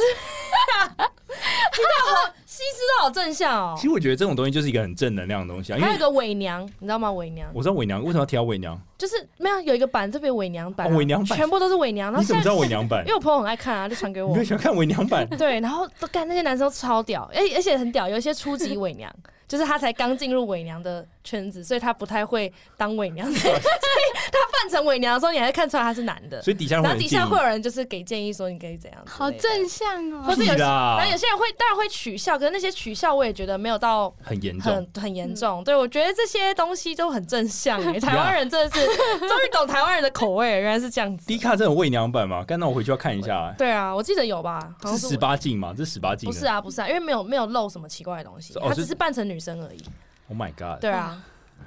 [0.96, 3.82] 你看好西施都好正向哦其。
[3.82, 7.10] 实我觉得这种东西就是一个很正能量的东西啊，因还有一个伪娘，你知道吗？
[7.12, 12.12] 伪娘我知道伪娘为什么要提到伪娘，就是没有有一个版特别伪娘版啊、哦伪娘版全部都是伪娘。
[12.12, 13.14] 然后你怎么知道伪娘版 因为？
[13.14, 14.44] 我朋友很爱看啊，就传给我你没有。
[14.44, 15.28] 喜欢看伪娘版？
[15.36, 19.12] 对，然后都干那些男生都超屌，而而且很屌，有一些初级伪娘，
[19.48, 26.40] 就是他才刚进入伪娘的圈子，所以他不太会当伪娘， 所以他扮成伪娘的时候，你还是看出来他是男的。
[26.42, 30.34] 所以底下会然后底下会有人就是给建议说你可以怎样之类的，好正向哦或。
[30.34, 34.72] 是有些，啦然后有些人会当然会取笑，可是那些取笑我也觉得没有到很严重。
[34.74, 35.62] 很很严重。
[35.64, 38.86] 对我觉得这些东西都很正向哎、 台湾人真的是
[39.18, 41.26] 终于懂台湾人的口味了，原来是这样子。
[41.26, 44.58] 迪卡这种伪娘版嘛，刚那我回去要看一下、欸，对啊，我记得有吧？
[44.82, 45.74] 好像是十八禁嘛？
[45.76, 46.28] 这是十八禁。
[46.28, 49.82] 不是啊，不是啊，因为没有没有露什么奇怪的东西，哦只是扮成女生而已。
[50.28, 50.80] ，Oh my god！
[50.80, 51.22] 对啊，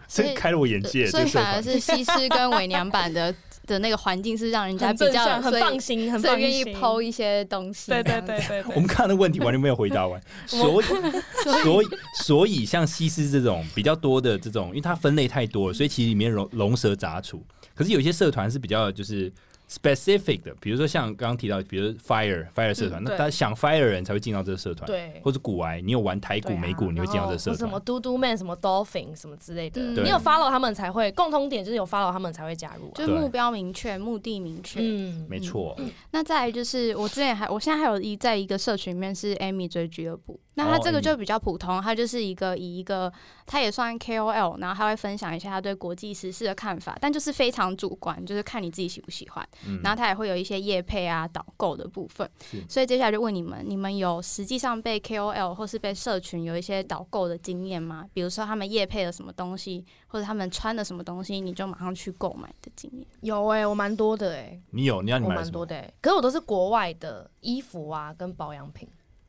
[0.07, 1.05] 所以 开了我眼界。
[1.07, 3.33] 所以反而是西施跟伪娘版的
[3.67, 6.75] 的那个环境是让人家比较很放心，很放所以愿意心。
[6.75, 7.91] 剖一些东西。
[7.91, 10.85] 对对对对，我们看的问题完全没有回答完， 所以
[11.43, 11.87] 所以
[12.23, 17.45] 所以像西施这种比较多的这种，因为它分类太多了，所以其实里面龙龙蛇杂处。
[17.75, 19.31] 可是有些社团是比较就是
[19.69, 25.19] specific 的，比如说像刚刚提到，比如 fire fire 社团，那嗯对大家想 fire 的人才会进到这个社团，对。
[25.23, 27.83] 或者古癌，你有玩台股、啊美股，你会进到这个社团什么团。
[27.83, 32.95] 嘟嘟 man、什么 dolphin 什么之类的，嗯你有 follow 他们才会，共通点就是有 follow 他们才会加入啊。
[32.95, 34.79] 就是目标明确，目的明确。
[34.81, 35.77] 嗯，没错，
[36.11, 43.11] 那再来就是我之前还，我现在还有一在一个社群里面是 Amy 追俱乐部，那他哦这个就比较普通，他就是一个以一个
[43.45, 49.45] 他也算 KOL，然后他会分享一下他对国际时事的看法，但就是非常主观，就是看你自己喜不喜欢。
[49.65, 52.29] 嗯然后它也会有一些业配啊、导购的部分，
[52.69, 58.05] 所以接下来就问你们，你们有实际上被 KOL 或是被社群有一些导购的经验吗？
[58.13, 63.05] 比如说他们业配了什么东西，或者他们穿了什么东西，你就马上去购买的经验？
[63.21, 65.43] 有哎、我蛮多的哎、你有，你要你我买什么？
[65.45, 68.87] 蛮多的哎、可是我都是国外的衣服啊，跟保养品，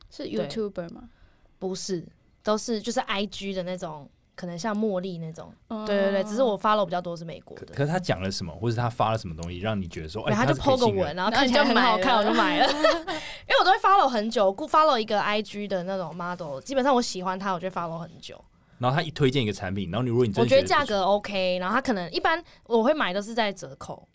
[0.09, 1.09] 是 YouTuber 吗？
[1.57, 2.05] 不是，
[2.43, 5.53] 都是就是 IG 的那种，可能像茉莉那种。
[5.67, 7.65] 嗯对对对，只是我 follow 比较多是美国的。
[7.65, 12.71] 可可是他讲了什么，或者他发了什么东西，让你觉得说，哎，他就 PO 个文，然后看起来你就很好看，我就买了。
[12.71, 18.41] 因为我都会 follow 很久，故 follow 一个 IG 的那种 model，基本上我喜欢他，我就会 follow 很久。
[18.77, 24.07] 然后他一推荐一个产品，然后你如果你真我的觉得价格 OK，然后他可能一般我会买都是在折扣，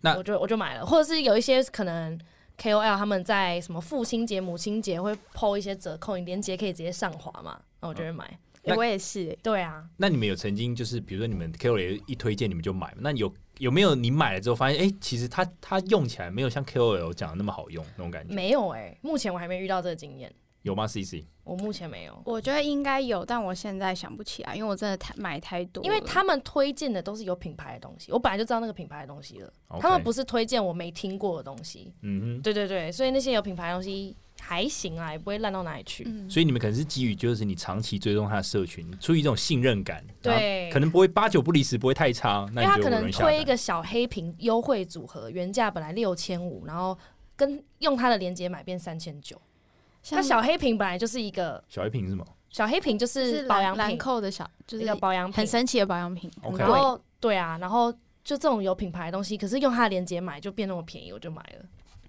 [0.00, 2.18] 那我就我就买了，或者是有一些可能
[2.58, 8.38] KOL 他们在什么父亲节、母亲节会 PO 一些折扣，你连接可以直接上滑嘛，那我就会买。
[8.72, 18.34] 欸我也是、欸，对啊，那你们有曾经就是比如说你们 KOL 一推荐你们就买吗，那有有没有你买了之后发现，哎、其实它它用起来没有像 KOL 讲的那么好用那种感觉？
[18.34, 22.20] 没有哎、目前我还没遇到这个经验，有吗？CC 我目前没有。
[22.24, 25.84] 我觉得应该有，但我现在想不起来，因为我真的太买太多。
[25.84, 29.52] 因为他们推荐的都是有品牌的东西，我本来就知道那个品牌的东西了。
[29.80, 31.94] 他们不是推荐我没听过的东西。
[32.02, 36.04] 嗯对对对，所以那些有品牌的东西还行啊，也不会烂到哪里去。
[36.06, 40.70] 嗯，所以你们可能是基于就是你长期追踪他的社群，出于一种信任感，对。
[40.72, 46.96] 可能不会八九不离十，不会太差，那就因为他可能推一个小黑瓶优惠组合，原价本来六千五，然后
[47.34, 49.40] 跟用他的链接买变三千九。
[50.02, 52.24] 像那小黑瓶本来就是一个小黑瓶是什么？
[52.48, 55.36] 小黑瓶，就是保养品，蔻的小，就一是个保养品。
[55.36, 56.30] 很，神奇的保养品。
[56.56, 57.36] 然后对。
[57.36, 57.92] 啊，然后
[58.24, 61.64] 就这种有品牌的东西，可是用它的链接买就变那么便宜，我就买了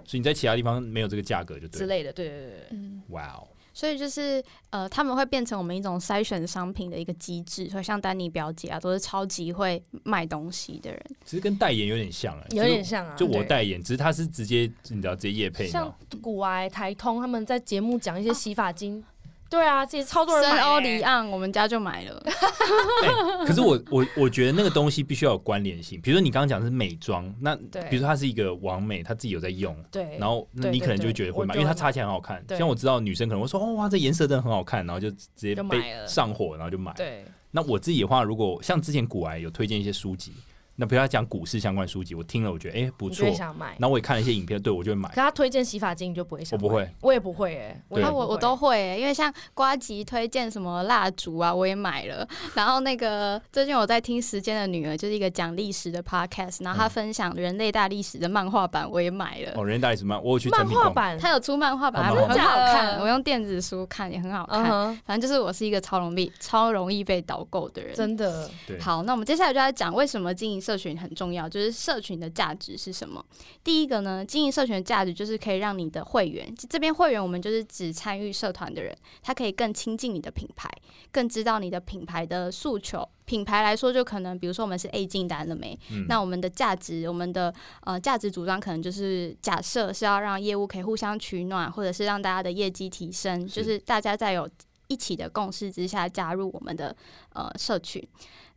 [0.08, 1.78] 所以你在其他地方没有这个价格就对了。
[1.78, 2.12] 之类的。
[2.12, 11.00] 对对对对，嗯，哇哦，所以就是呃，他们会变成我们一种筛选商品的一个机制，所以像丹尼表姐啊，都是超级会卖东西的人。
[11.26, 13.16] 其实跟代言有点像哎、有点像啊。
[13.16, 19.04] 就我代言，只是他是直接你知道直接业配，像古埃、台通他们在节目讲一些洗发精，
[19.50, 20.82] 对啊，其实超多人买、深欧欸。
[20.82, 22.22] 里昂，我们家就买了。
[22.28, 32.44] 哎可是我我我觉得那个东西必须要有关联性，比如说你刚刚讲的是美妆，那比如说它是一个王美，她自己有在用，对，然后那你可能就会觉得会买，因为它擦起来很好看。
[32.58, 36.92] 像我知道女生可能会说哦哇这颜色真的很好看，然后就直接被上火，然后就买。
[36.94, 40.34] 对那我自己的话，如果像之前古癌有推荐一些书籍，
[40.80, 43.76] 那比如他讲股市相关书籍，我听了我觉得哎、不错会，想买。
[43.80, 45.16] 然后我也看了一些影片，对我就会买可。
[45.16, 46.64] 他推荐洗发精，你就不会想买？
[46.64, 52.28] 我不会，我也不会哎、我我我都会欸、因为像瓜吉推荐什么蜡烛啊，我也买了。
[52.54, 59.54] 然后那个最近我在听《时间的女儿》，就是一个讲历史的 podcast，然后他嗯分享人类大历史的漫画版，我也买了。
[59.56, 60.24] 哦，人类大历史漫？
[60.24, 60.68] 我有去漫。
[60.68, 63.00] 画版，他有出漫画版，很好看。
[63.00, 64.64] 我用电子书看也很好看。
[65.06, 67.96] 反正就是我是一个超容易、超容易被导购的人。
[67.96, 73.26] 真的对，好，那我们接下来就来讲为什么经营社群很重要，就是社群的价值是什么。
[73.64, 80.70] 第一个呢，经营社群的价值就是可以让你的会员，这边会员我们就是指参与社团的人，他可以更亲近你的品牌，
[81.10, 83.08] 更知道你的品牌的诉求。
[83.24, 85.80] 品牌来说，就可能比如说我们是 A 进单了没？
[85.90, 87.54] 嗯那我们的价值，我们的
[87.86, 94.50] 呃价值主张可能就是假设是要让业务可以互相取暖，或者是让大家的业绩提升，是就是大家在有
[94.88, 96.94] 一起的共识之下加入我们的
[97.34, 98.06] 呃社群。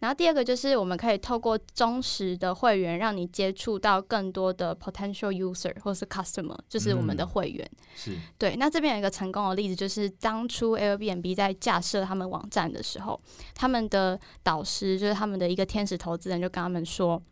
[0.01, 7.71] 然后第二个就是我们可以透过忠实的会员，让你接触到更多的 potential user 或是 customer，就是我们的嗯会员。
[7.95, 13.21] 是对，那这边有一个成功的例子，就是当初 Airbnb 在架设他们网站的时候，
[13.55, 17.23] 他们的导师就是他们的一个天使投资人，就跟他们说，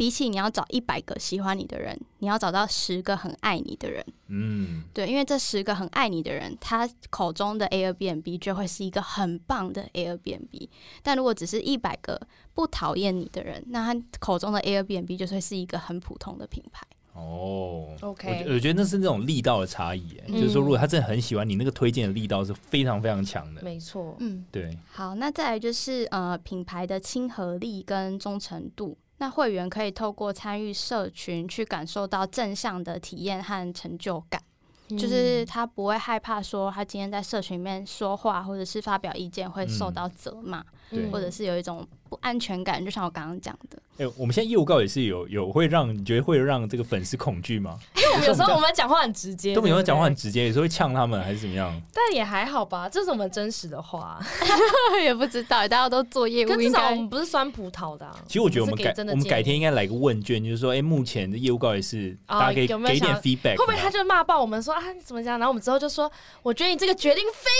[0.00, 4.02] 比起你要找一百个喜欢你的人，你要找到十个很爱你的人。
[4.28, 10.70] 嗯，对，因为这十个很爱你的人，他口中的 Airbnb 就会是一个很棒的 Airbnb。
[11.02, 12.18] 但如果只是一百个
[12.54, 16.86] 不讨厌你的人，那他口中的 Airbnb 就会是一个很普通的品牌。
[17.12, 23.60] 哦 OK 我我觉得那是那种力道的差异，嗯就是说，如果他真的很喜欢你，那个推荐的力道是非常非常强的。
[23.62, 28.96] 没错，嗯，对，好，那再来就是呃品牌的亲和力跟忠诚度。
[29.20, 34.42] 那会员可以透过参与社群去感受到正向的体验和成就感，
[34.88, 43.78] 就是他不会害怕说他今天在社群里面说话或者是发表意见会受到责骂，嗯或者是有一种不安全感，就像我刚刚讲的。
[43.98, 47.78] 哎、我们现在业务告也是有有会让你觉得会让这个粉丝恐惧吗？
[47.94, 51.80] 因为我们有时候我们讲话很直接，都没有对不对讲话很直接，有时候会呛他们还是怎么样？
[51.94, 54.18] 但也还好吧，这是我们真实的话。
[55.04, 65.38] 也不知道，大家都做业务，可至少我们不是酸葡萄的啊、其实我觉得我们改我们改天应该来个问卷，就是说，哎、目前的业务告也是哦大家可以有没有给一点 feedback，会不会他就骂爆我们说啊你怎么讲？
[65.38, 66.10] 然后我们之后就说，
[66.42, 67.50] 我觉得你这个决定非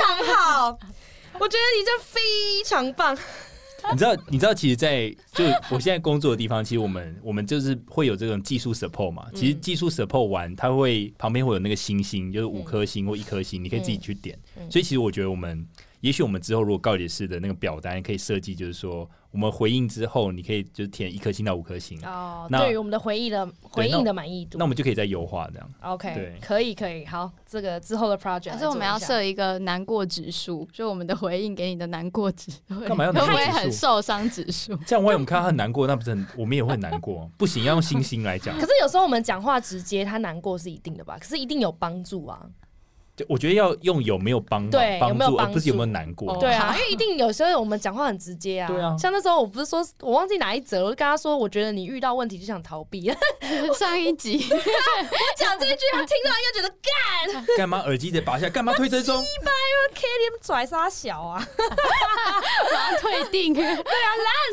[0.00, 0.78] 常好，
[1.38, 2.20] 我觉得你这非
[2.64, 3.16] 常棒。
[3.92, 9.26] 你知道，你知道，其实在，就我现在工作的地方，其实我们我们就是会有这种技术 support 嘛。
[9.34, 14.38] 其实嗯技术 support 完，它会旁边会有那个星星，就是五颗星或一颗星，你可以自己去点。
[14.56, 15.66] 嗯所以其实我觉得我们，
[16.00, 25.70] 也许我们之后如果告解式的那个表单可以设计，就是说我们回应之后，你可以就是填一颗星到五颗星，哦，那对于我们的回忆的回应的满意度那我们就可以再优化这样。
[25.82, 34.76] ，OK，对可以可以，好，这个之后的 project 但是我们要设一个难过指数，就我们的回应给你的难过指数，干嘛要 会不会难过指数很受伤指数？
[34.86, 37.30] 这样万一我们看到他很难过，那不是很我们也会很难过？
[37.36, 38.66] 不行，要用星星来讲可。
[38.66, 41.16] 是有时候我们讲话直接，他难过是一定的吧？
[41.20, 42.46] 可是一定有帮助啊。
[43.16, 46.34] 就我觉得要用有没有帮对帮助，而有没有帮不是有没有助难过。
[46.34, 48.68] 哦对啊，因为一定有时候我们讲话很直接啊。
[48.68, 53.10] 对啊像那时候我不是说我忘记哪一则，我就跟他说，我觉得你遇到问题就想逃避。
[53.78, 54.56] 上一集我
[55.36, 58.50] 讲这句，他听到应该觉得干干嘛耳机得拔下来？
[58.50, 59.16] 干嘛推车中
[59.94, 61.48] ？K 你拽沙小啊，
[62.72, 63.54] 马上退订，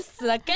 [0.02, 0.56] 死了干。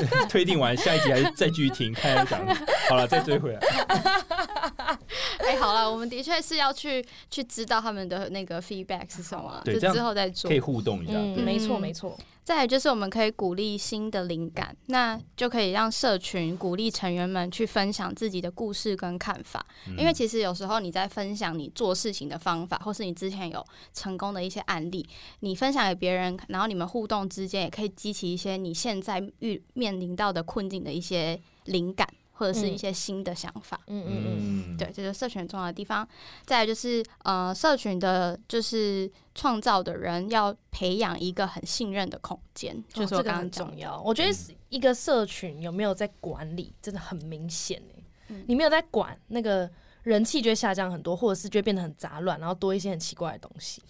[0.28, 2.46] 推定完，下一集还是再继续听，看他讲。
[2.88, 3.60] 好了，再追回来。
[5.38, 10.54] 哎，好了，我们的确是要去去知道他们的那个 feedback 是什么，就对这样之后再做可。
[10.54, 11.14] 以互动一下。
[11.14, 12.18] 嗯，没错嗯没错。
[12.44, 19.64] 再来就是我们可以鼓励新的灵感，那就可以让社群鼓励成员们去分享自己的故事跟看法。
[19.86, 32.08] 嗯因为其实有时候你在分享你做事情的方法，或是你之前有成功的一些案例，你分享给别人，然后你们互动之间也可以激起一些你现在遇面临到的困境的一些灵感，
[32.42, 33.80] 或者是一些新的想法。
[33.86, 34.24] 嗯嗯
[34.70, 36.06] 嗯，对，这就是社群重要的地方。
[36.44, 44.02] 再来就是呃，社群的就是创造的人要培养一个很信任的空间，就是我哦这个很刚刚讲要。
[44.02, 44.36] 我觉得
[44.70, 49.70] 一个社群有没有在管理，真的很明显诶、嗯你没有在管，那个
[50.02, 53.82] 人气就会下降很多，或者是就会变得很杂乱，然后多一些很奇怪的东西。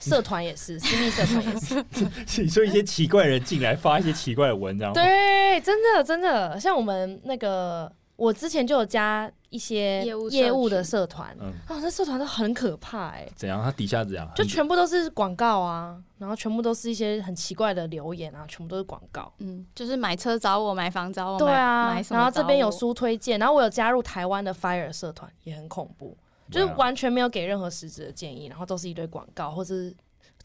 [0.00, 1.84] 社团也是， 私密社团也是。
[2.42, 13.62] 你说一些奇怪的人进来发一些奇怪的文章，对，真的真的，像我们那个，我之前就有加一些业务业务的社团，嗯，哦，那社团都很可怕哎、怎样？
[13.62, 14.28] 它底下怎样？
[14.34, 19.32] 就全部都是广告啊，然后全部都是一些很奇怪的留言啊，全部都是广告。
[19.38, 26.16] 嗯，就是买车找我，买房找我，对啊然后这边有书推荐，然后我有加入台湾的 Fire 社团，也很恐怖，
[26.50, 29.94] 就是完全没有给任何实质的建议，然后都是一堆广告或者是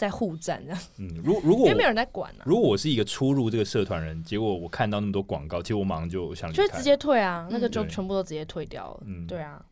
[0.01, 9.03] 在互战这样，嗯，如如果因为没有人在管啊，如果我是一个初入这个社团人，结果我看到那么多广告，其实我马上就想离开就会直接退啊，那个嗯就全部都直接退掉了。
[9.05, 9.63] 嗯对啊，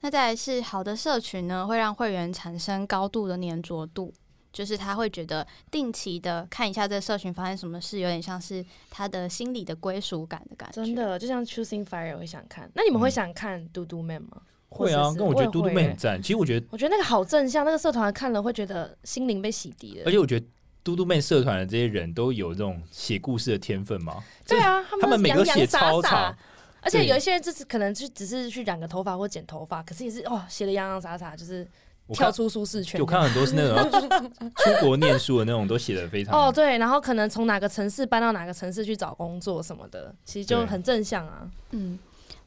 [0.00, 4.12] 那再来是好的社群呢，会让会员产生高度的粘着度，
[4.52, 10.84] 就是他会觉得定期的看一下这个社群发生什么事，有点像是他的心理的归属感的感觉。
[10.84, 14.42] 真，的就像 Choosing Fire 会想看，那你们会嗯想看嘟嘟 Man 吗？
[14.68, 16.20] 会啊或者，是跟我觉得嘟嘟妹很赞。
[16.20, 20.02] 其实我觉得，我觉得那个好正向，那个社团看了会觉得心灵被洗涤了。
[20.06, 20.46] 而且我觉得
[20.84, 24.22] 嘟嘟妹社团的这些人都有这种写故事的天分嘛。
[24.46, 26.34] 对啊，他他们每个写超长，
[26.80, 31.66] 而且有一些人就是可能就只是去染个头发或剪头发，可是也是哦写的洋洋洒洒，就是
[32.06, 33.10] 我跳出舒适圈就我。
[33.10, 34.10] 看到很多是那种
[34.56, 41.48] 出国念书的那种，都写的非常哦，对，然后可能从哪个城市搬到哪个城市去找工作什么的，其实就很正向啊。
[41.70, 41.98] 嗯。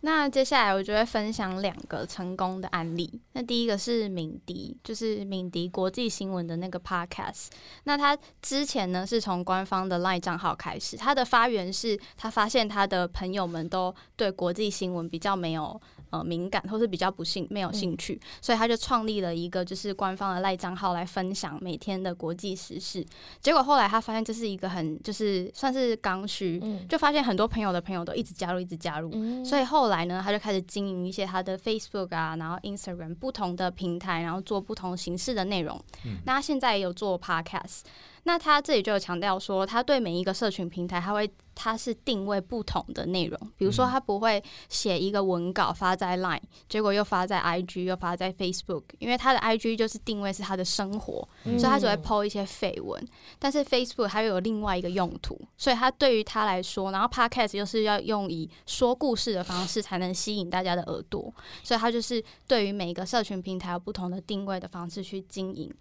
[0.02, 3.22] 那接下来我就会分享两个成功的案例。
[3.34, 7.50] 那第一个是敏迪，就是敏迪国际新闻的那个 podcast。
[7.84, 15.80] 那他之前呢是从官方的 LINE 账号开始，他的发源是他发现他的朋友们都对国际新闻比较没有
[16.12, 23.06] 呃敏感，或是比较不兴没有兴趣，所以他就创立了一个就是官方的 LINE 账号来分享每天的国际时事。
[23.42, 29.10] 结果后来他发现这是一个很就是算是刚需，嗯就发现很多朋友的朋友都一直加入，一直加入。
[29.14, 35.82] 嗯所以后来呢，他就开始经营一些他的 Facebook 啊，然后 Instagram 不同的平台，然后做不同形式的内容。
[36.06, 37.82] 嗯那他现在也有做 Podcast。
[38.24, 43.40] 那他这里就有强调说，他对每一个社群平台，他会他是定位不同的内容。
[43.58, 53.04] 比如说，他不会写一个文稿发在 Line，结果又发在 IG，又发在 Facebook，因为他的 IG 就是定位是他的生活，所以他只会 PO 一些绯闻。
[53.40, 65.74] 但是 Facebook 它又有另外一个用途，所以他对于他来说，然后 Podcast 又是要用以说故事的方式才能吸引大家的耳朵，所以他就是对于每一个社群平台有不同的定位的方式去经营。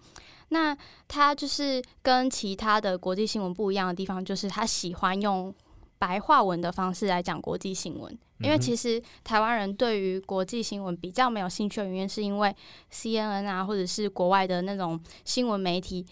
[0.50, 0.76] 那
[1.08, 5.52] 他就是跟其他的国际新闻不一样的地方，就是他喜欢用
[5.98, 8.16] 白话文的方式来讲国际新闻。
[8.42, 12.56] 因为其实台湾人对于国际新闻比较没有兴趣的原因，是因为
[12.88, 16.06] C N N 啊，或者是国外的那种新闻媒体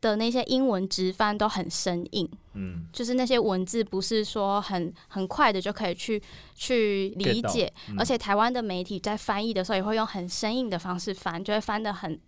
[0.00, 2.30] 的那些英文直翻都很生硬。
[2.54, 6.22] 嗯，就是那些文字不是说很很快的就可以去
[6.54, 12.18] 去理解，而且台湾的媒体在翻译的时候也会用很生硬的方式翻，就会翻的很。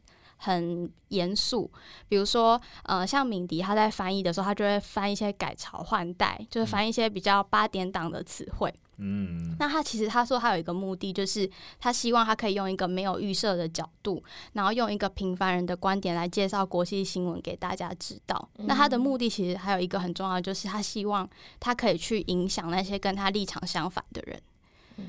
[0.42, 1.70] 很严肃，
[2.08, 8.72] 比如说，呃，像敏迪他在翻译的时候，他就会翻一些改朝换代，就是翻一些比较八点档的词汇。
[9.02, 14.22] 嗯，那他其实他说他有一个目的，就是他希望他可以用一个没有预设的角度，
[14.54, 18.48] 然后用一个平凡人的观点来介绍国际新闻给大家知道。
[18.56, 21.28] 那他的目的其实还有一个很重要，就是他希望
[21.58, 24.40] 他可以去影响那些跟他立场相反的人。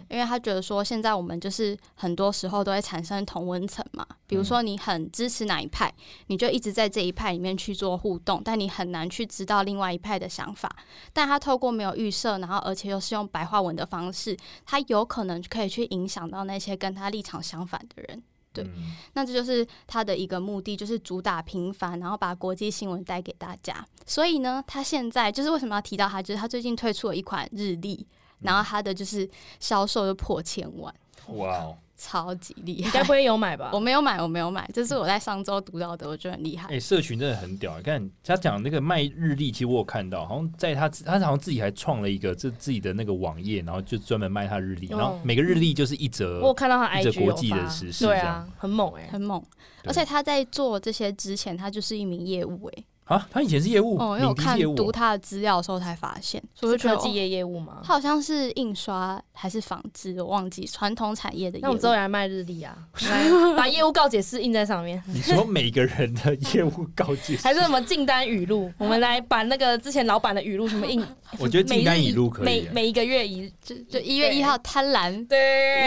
[0.10, 4.06] 因为他觉得说，现在我们就是很多时候都会产生同温层嘛。
[4.28, 5.94] 比如说，你很支持哪一派，
[6.28, 10.74] 你就一直在这一派里面去做互动，但你很难去知道另外一派的想法。
[11.12, 18.24] 但他透过没有预设，然后而且又是用白话文的方式，他有可能可以去影响到那些跟他立场相反的人。
[18.54, 18.70] 对，
[19.14, 23.86] 那这就是他的一个目的，就是主打平凡，然后把国际新闻带给大家。
[24.06, 28.06] 所以呢，他现在就是为什么要提到他，就是他最近推出了一款日历。
[28.42, 29.30] 然后他的就是
[29.60, 30.94] 销售就破千万，
[31.28, 32.88] 哇哦，超级厉害！
[32.88, 33.70] 你该不会有买吧？
[33.72, 36.68] 我没有买，我没有买，这是我在上周读到的，我觉得很厉害。
[36.74, 37.78] 哎，社群真的很屌！
[37.78, 49.44] 你看他讲那个卖日历，其实我有看到，好像在他他好像自己还创了一个这自己的那个网页，然后就专门卖他日历，然后每个日历就是一则，我有看到他一则国际的时事，对啊，很猛哎，很猛。
[49.86, 52.84] 而且他在做这些之前，他就是一名业务哎。
[53.12, 57.80] 啊，他以前是业务，哦，因为我看读他的资料的时候才发现，所以科技业业务吗？
[57.84, 61.60] 他好像是印刷还是纺织，我忘记传统产业的。
[61.62, 62.78] 那我们之后来卖日历啊，
[63.58, 65.04] 把业务告解释印在上面。
[65.08, 68.72] 你说每个人的业务告解， 还是什么订单语录？
[68.78, 71.06] 我们来把那个之前老板的语录什么印？
[71.38, 75.38] 我觉得订单语录可以，每每一个月一就就一月一号贪婪，对，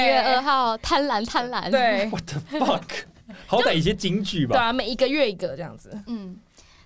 [0.02, 2.06] 一月二号贪婪贪婪，对。
[2.10, 2.82] What the fuck？
[3.46, 4.52] 好歹一些金句吧。
[4.52, 6.36] 对啊，每一个月一个这样子，嗯。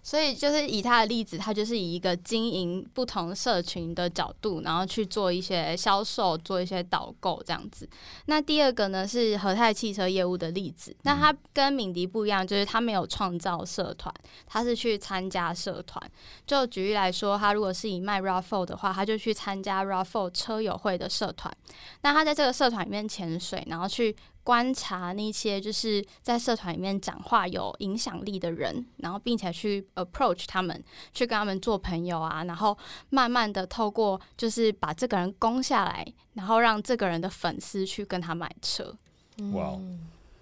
[0.09, 7.87] 所以就是以他的例子，他就是以一个经营不同社群的角度，然后去做一些销售，做一些导购这样子。
[8.25, 10.97] 那第二个呢是和泰汽车业务的例子。
[11.03, 14.11] 那他跟敏迪不一样，就是他没有创造社团，
[14.47, 16.03] 他是去参加社团。
[16.47, 21.55] 就举例来说，他如果是以卖 Raffle 的话，他就去参加 Raffle 车友会的社团。
[22.01, 24.17] 那他在这个社团里面潜水，然后去。
[24.49, 30.83] 观察那些就是在社团里面讲话有影响力的人，然后并且去 approach 他们，
[31.13, 32.75] 去跟他们做朋友啊，然后
[33.11, 38.97] 慢慢的透过就是把这个人攻下来，然后让这个人的粉丝去跟他买车。
[39.53, 39.79] 哇。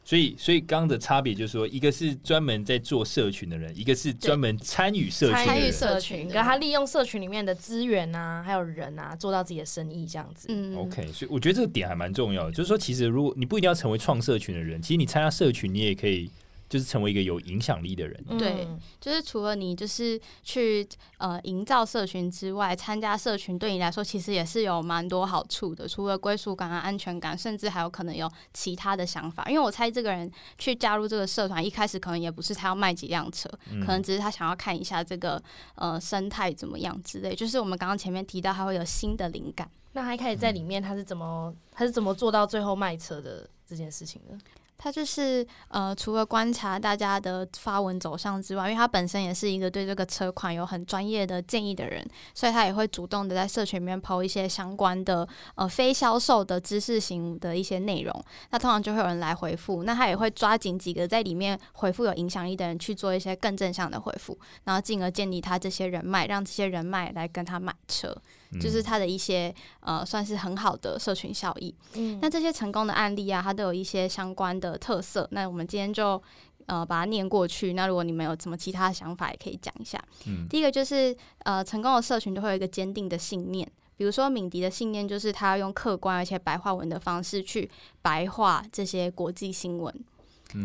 [0.08, 5.44] 所以，所以刚刚的差别就是说，一个是专门在做社群的人，一个是专门参与社群。
[5.44, 10.46] 参与社群，跟他利用社群里面的资源啊，还有人啊，做到自己的生意这样子。
[10.48, 16.30] 嗯，OK，所以我觉得这个点还蛮重要的，就是说，其实如果你不一定要成为创社群的人，其实你参加社群，你也可以。
[16.68, 18.66] 就是成为一个有影响力的人，对，
[19.00, 20.86] 就是除了你就是去
[21.18, 25.86] 呃营造社群之外，参加社群对你来说其实也是有蛮多好处的。
[25.86, 29.44] 除了归属感啊、安全感，甚至还有可能有其他的想法。
[29.48, 33.48] 因为我猜这个人去加入这个社团，一开始可能也不是他要卖几辆车，
[33.80, 35.40] 可能只是他想要看一下这个
[35.76, 37.34] 呃生态怎么样之类。
[37.34, 39.70] 就是我们刚刚前面提到，他会有新的灵感。
[39.92, 44.36] 那他一开始在里面，他是怎么他是怎么做到最后卖车的这件事情呢？
[44.78, 58.24] 他就是呃，除了观察大家的发文走向之外，因为他本身也是一个对这个车款有很专业的建议的人，所以他也会主动的在社群里面抛一些相关的呃非销售的知识型的一些内容。
[58.50, 68.16] 那通常就会有人来回复，那他也会抓紧几个在里面回复有影响力的人去做一些更正向的回复，然后进而建立他这些人脉，让这些人脉来跟他买车。
[68.60, 71.74] 就是它的一些呃，算是很好的社群效益。
[71.94, 75.26] 嗯，那这些成功的案例啊，它都有一些相关的特色。
[75.32, 76.22] 那我们今天就
[76.66, 77.72] 呃把它念过去。
[77.72, 80.02] 那如果你们有什么其他的想法，也可以讲一下。
[80.26, 83.70] 嗯，第一个就是呃，成功的社群都会有一个坚定的信念。
[83.96, 87.70] 比如说敏迪的信念就是他要用客观而且白话文的方式去
[88.02, 90.04] 白话这些国际新闻。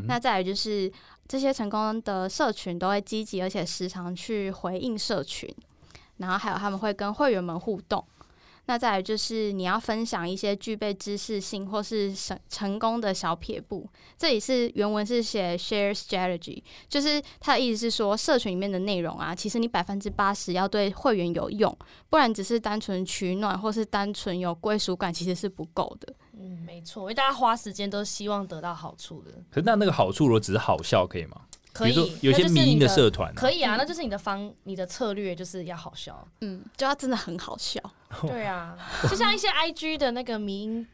[0.05, 0.91] 那再来就是
[1.27, 5.49] 这些成功的社群都会积极而且时常去回应社群，
[6.21, 8.01] 然后还有他们会跟会员们互动。
[8.67, 13.89] 那再来就是你要分享一些具备知识性或是成成功的小撇步。
[14.15, 21.75] 这里是原文是写 share strategy，就是它的意思是说，社群里面的内容啊，其实你百分之八十要对会员有用，
[22.09, 26.13] 不然只是单纯取暖或是单纯有归属感，其实是不够的。
[26.39, 29.31] 嗯，没错，因为大家花时间都希望得到好处的。
[29.49, 31.41] 可是那那个好处如果只是好笑，可以吗？
[31.73, 37.81] 可以，有些迷因的社团可以啊，那就是你的方，你的策略就是要好笑，嗯，就要真的很好笑。
[38.21, 38.77] 对啊，
[39.09, 40.87] 就像一些 IG 的那个迷因。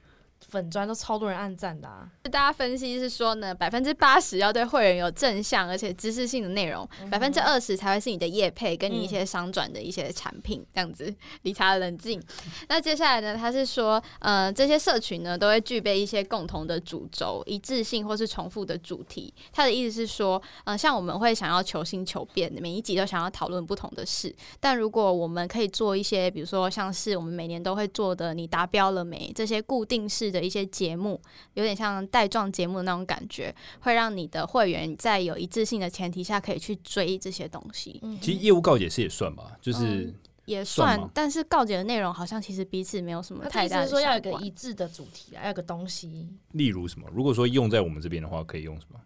[0.49, 2.09] 粉砖都超多人按赞的，啊。
[2.23, 11.13] 大家分析是说呢，百分之八十要对会员有正向而且知识性的内容，百分之二十才会是你的业配跟你一些商转的一些产品，这样子
[11.43, 12.21] 理查冷静。
[12.69, 19.33] 那接下来呢，他是说，呃，这些社群呢都会具备一些共同的主轴、一致性或是重复的主题。
[19.51, 29.31] 他的意思是说，呃，像我们会想要求新求变，每一集都想要讨论不同的事，但如果我们可以做一些，比如说像是我们每年都会做的，你达标了没？
[29.35, 30.26] 这些固定式。
[30.31, 31.19] 的一些节目，
[31.53, 37.99] 有点像带状节目的那种感觉，会让你的会员在有一致性的前提下，可以去追这些东西。
[38.03, 40.13] 嗯其实业务告解是也算吧，就是
[40.45, 43.85] 也算，但是告解的内容好像其实彼此没有什么太大。
[43.85, 46.29] 说要有个一致的主题啊，要个东西。
[46.51, 47.07] 例如什么？
[47.13, 48.99] 如果说用在我们这边的话，可以用什么？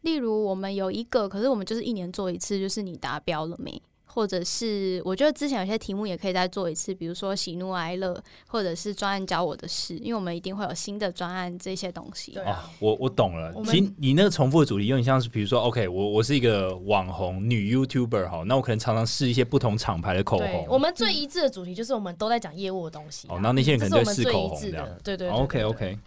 [0.00, 3.80] 例如我们有一个，可是我们就是一年做一次，就是你达标了没？
[4.14, 12.38] 或者是我觉得之前有些题目也可以再做一次，比如说喜怒哀乐，或者是专案教我的事，因为我们一定会有新的专案这些东西。
[12.40, 13.54] 啊，我我懂了。
[13.64, 20.66] 其实你那个重复的主题有点像是，比如说，OK，我我是一个网红女 YouTuber 哈，那我可能常常试一些不同厂牌的口红。
[20.68, 23.26] 我们最一致的主题就是我们都在讲业务的东西。
[23.30, 24.86] 哦，那那些人可能在试口红这样。
[25.02, 25.98] 对对，OK OK。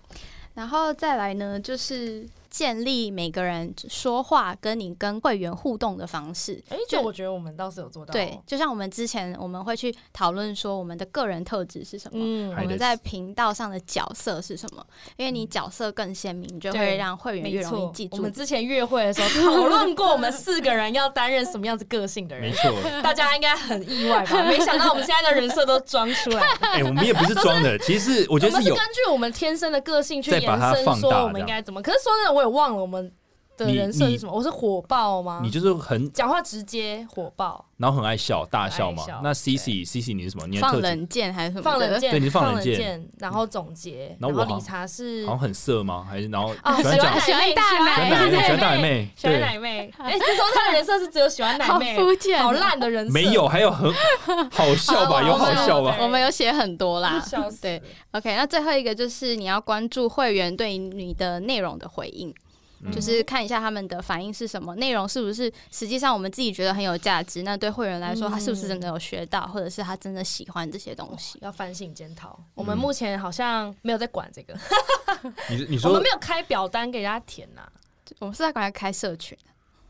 [0.53, 2.23] 然后再来呢，就是。
[2.55, 8.13] 建立每个人说话跟你跟会员互动的方式，哎，就我觉得我们倒是有做到。
[8.13, 14.81] 对，就像我们之前我们会去讨论说我们的个人特质是什么，嗯，我们在频道上的角色是什么，
[15.17, 18.15] 因为你角色更鲜明，就会让会员越容易记住。
[18.15, 22.71] 我们之前约会的时候讨论过，我们四个人要担任什么样子个性的人， 没错，
[23.03, 24.43] 大家应该很意外吧？
[24.43, 26.41] 没想到我们现在的人设都装出来。
[26.71, 31.81] 哎，我们也不是装的，其实我觉得是根据我们天生的个性去延伸，说我们应该怎么。
[31.81, 33.11] 可是说真的，我忘了我们。
[33.57, 34.31] 的人设是什么？
[34.31, 35.39] 我是火爆吗？
[35.43, 39.03] 你就是很讲话直接火爆，然后很爱笑大笑嘛。
[39.23, 40.47] 那 C C C C 你是什么？
[40.47, 41.61] 你放冷箭还是什么？
[41.63, 44.15] 放冷箭，对，你放冷箭，然后总结。
[44.19, 46.05] 然后理查是好像很色吗？
[46.09, 49.93] 还是然后喜欢讲喜欢大奶妹，喜欢大奶妹，喜欢奶妹。
[49.97, 53.11] 哎，你说他的人设是只有喜欢奶妹，好肤浅，好烂的人设。
[53.11, 53.91] 没有，还有很
[54.51, 55.21] 好笑吧？
[55.23, 55.97] 有好笑吧？
[56.01, 57.19] 我们有写很多啦。
[57.25, 57.61] 笑死。
[57.61, 57.81] 对
[58.11, 62.33] ，OK，那最后一个就是你要关注会员对你的内容的回应。
[62.91, 67.43] 就是看一下他们的反应是什么，内容是不是实际上我们自己觉得很有价值？
[67.43, 71.39] 那对会员来说，他是不是真的有学到，或者是他真的喜欢这些东西？
[71.41, 72.39] 要反省检讨。
[72.53, 74.53] 我们目前好像没有在管这个。
[75.49, 77.61] 你你说我们没有开表单给大家填呐？
[78.19, 79.37] 我们是在管开社群。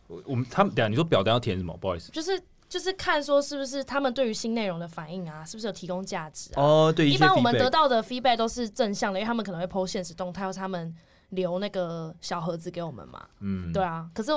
[0.08, 1.76] 我我们他们等下你说表单要填什么？
[1.78, 6.62] 不好意思，就是就是看说是不是他们对于新内容的反应啊，是不是有提供价值啊？
[6.62, 10.96] 哦，对，一般我们得到的 feedback 都是正向的，因为他们可能会 post 现实动态，或他们。
[11.30, 13.24] 留那个小盒子给我们嘛？
[13.42, 14.06] 嗯，对啊。
[14.14, 14.32] 可是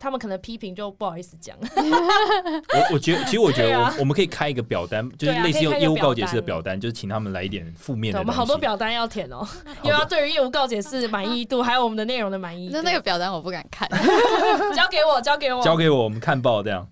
[0.00, 1.56] 他们可能批评就不好意思讲。
[1.60, 8.20] 我我觉得，其实我觉得，我我们可以开一个表单， 就是类似用业务告解式的表单，就是请他们来一点负面的。
[8.20, 9.44] 我们好多表单要填哦，
[9.82, 12.70] 又要对于业务告解式满意度，还有我们的内容的满意。
[12.72, 13.88] 那那个表单我不敢看，
[14.72, 16.86] 交给我，交给我，交给我，我们看报这样。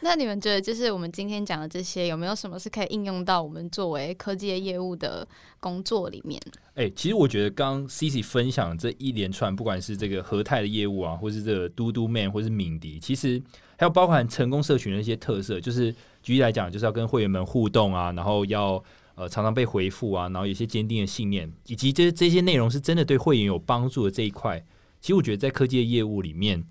[0.02, 5.26] 那你们觉得，就是我们今天讲的这些，有没有什么是可以应用到我们作为科技的业务的
[5.60, 6.40] 工作里面？
[6.74, 13.42] 哎，其实我觉得刚 C C 分享这一连串，不管是这个和泰的业务啊，或是这个嘟嘟 man，或是敏迪，其实
[13.76, 18.82] 还有包含成功社群的一些特色，就是举例来讲，就是要跟会员们互动啊，然后要
[19.16, 24.64] 呃常常被回复啊，然后有些坚定的信念，以及这这些内容是真的对会员有帮助的这一块，
[24.98, 26.64] 其实我觉得在科技的业务里面。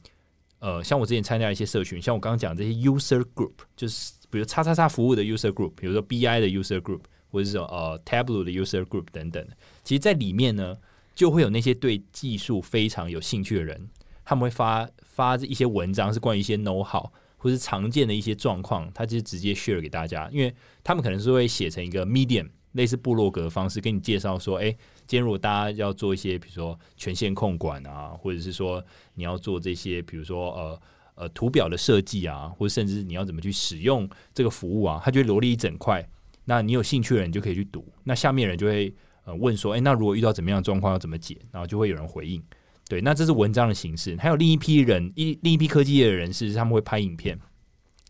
[0.59, 7.01] 呃，像我之前参加一些社群，像我刚刚讲这些 user group，就是比如叉叉叉服务的 user group，比如说 BI 的 user group，
[7.31, 9.47] 或者是说呃 Tableau 的 user group 等等。
[9.83, 10.77] 其实，在里面呢，
[11.15, 13.89] 就会有那些对技术非常有兴趣的人，
[14.25, 20.53] 他们会发发一些文章，是关于一些 know how 或是常见的一些状况，他就直接 share 给大家，因为
[20.83, 24.75] 他们可能是会写成一个 medium 类似部落格的方式，跟你介绍说，哎。
[25.09, 28.81] 今天如果大家要做一些，比如说权限控管啊，或者是说
[29.15, 30.81] 你要做这些，比如说呃
[31.15, 36.07] 呃图表的设计啊，或者甚至你要怎么去使用这个服务啊，他就会罗列一整块。
[36.45, 37.83] 那你有兴趣的人就可以去读。
[38.03, 38.93] 那下面人就会
[39.23, 41.35] 呃问说，哎，那如果遇到怎么样的状况要怎么解？
[41.51, 42.39] 然后就会有人回应。
[42.87, 44.15] 对，那这是文章的形式。
[44.17, 47.35] 还有另一批人，一另一批科技业的人士，他们会拍影片，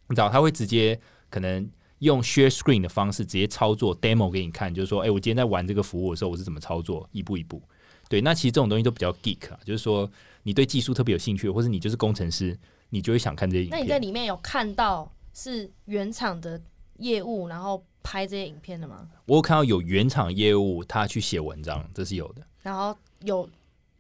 [0.09, 1.65] 你知道，他会直接可能
[1.99, 7.61] 用 share screen 的方式直接操作 demo 给你看，就是说，哎、我今天在玩这个服务的时候，我是怎么操作，一步一步。
[8.09, 10.09] 对，那其实这种东西都比较 geek 啊，就是说
[10.43, 12.57] 你对技术特别有兴趣，或者你就是工程师，
[12.89, 13.99] 你就会想看这些影那你在。
[13.99, 16.59] 里面有看到是原厂的
[16.97, 19.07] 业务，然后拍这些影片的吗？
[19.25, 22.41] 我有看到有原厂业务他去写文章，这是有的。
[22.61, 23.47] 然后有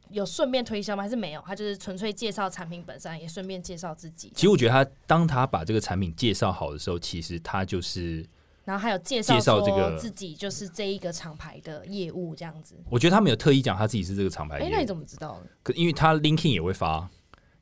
[0.09, 1.03] 有顺便推销吗？
[1.03, 1.43] 还是没有？
[1.45, 4.31] 他就是纯粹介绍产品本身，也顺便介绍自己。
[4.35, 8.25] 其实我觉得他当他把这个产品介绍好的时候，其实他就是
[8.65, 12.75] 然后还有介绍介绍这个自己就是这一个厂牌的业务这样子。
[12.89, 14.69] 我觉得他没有特意讲他自己是这个厂牌哎。
[14.71, 15.47] 那你怎么知道的？
[15.63, 17.09] 可因为他 LinkedIn 也会发，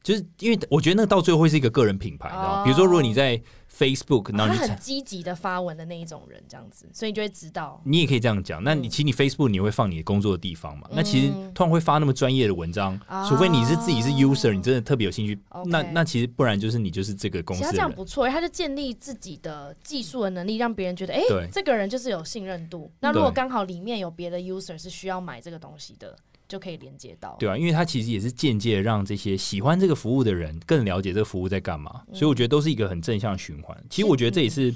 [0.08, 3.38] 就是因为我觉得那个到最后会是一个个人品牌，你知道吗哦比如说，如果你在
[3.70, 7.82] Facebook，然后你他很积极的发文的那一种人，这样子，所以你就会知道。
[7.84, 8.64] 你也可以这样讲。
[8.64, 10.88] 那你嗯其实你 Facebook 你会放你工作的地方嘛？
[10.94, 15.38] 那其实嗯通常会发那么专业的文章，啊除非你是自己是 user，你真的特别有兴趣。
[15.66, 17.76] 那那其实不然就是你就是这个公司的人。
[17.76, 22.90] 这样不错，他就建立自己的技术的能力，让别人觉得，哎、对这个人就是有信任度。
[23.02, 26.16] 那如果刚好里面有别的 user 是需要买这个东西的，
[26.48, 27.36] 就可以连接到。
[27.40, 33.78] 对啊，因为它其实也是间接让这些喜欢这个服务的人更了解这个服务在干嘛，嗯所以我觉得都是一个很正向循环。
[33.90, 34.74] 其实我觉得这也是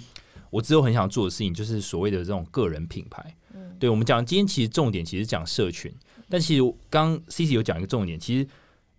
[0.49, 3.35] 我之后很想做的事情，就是所谓的这种个人品牌。
[3.53, 5.91] 嗯对我们讲今天其实重点其实讲社群，
[6.29, 8.47] 但其实刚 C C 有讲一个重点，其实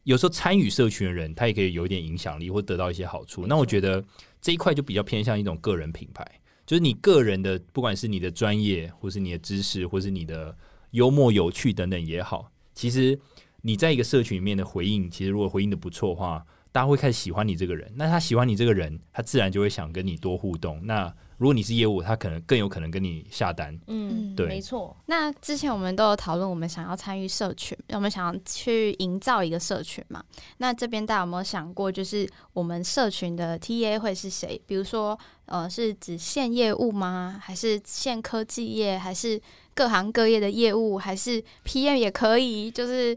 [0.02, 3.46] 有时候参与社群的人，他也可以有一点影响力或得到一些好处。
[3.46, 4.04] 那我觉得
[4.40, 6.26] 这一块就比较偏向一种个人品牌，
[6.66, 10.56] 就是你个人的，不管是你的专业，或是你的知识，或是你的
[10.90, 13.18] 幽默、有趣等等也好，其实
[13.62, 17.92] 你在一个社群里面的回应，其实如果回应的不错的话，大家会开始喜欢你这个人。
[17.96, 20.80] 那他喜欢你这个人，他自然就会想跟你多互动。
[20.86, 23.78] 那如果你是业务，他可能更有可能跟你下单。
[23.88, 24.96] 嗯，对没错。
[25.06, 30.22] 那之前我们都有讨论，我们想要参与社群，我们想要去营造一个社群嘛。
[30.58, 34.60] 那这边大家有没有想过，就是我们社群的 TA 会是谁？
[34.66, 37.38] 比如说，呃，是指限业务吗？
[37.42, 38.96] 还是限科技业？
[38.96, 39.40] 还是
[39.74, 40.98] 各行各业的业务？
[40.98, 42.70] 还是 PM 也可以？
[42.70, 43.16] 就是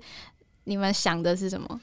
[0.65, 1.81] 你们想的是什么？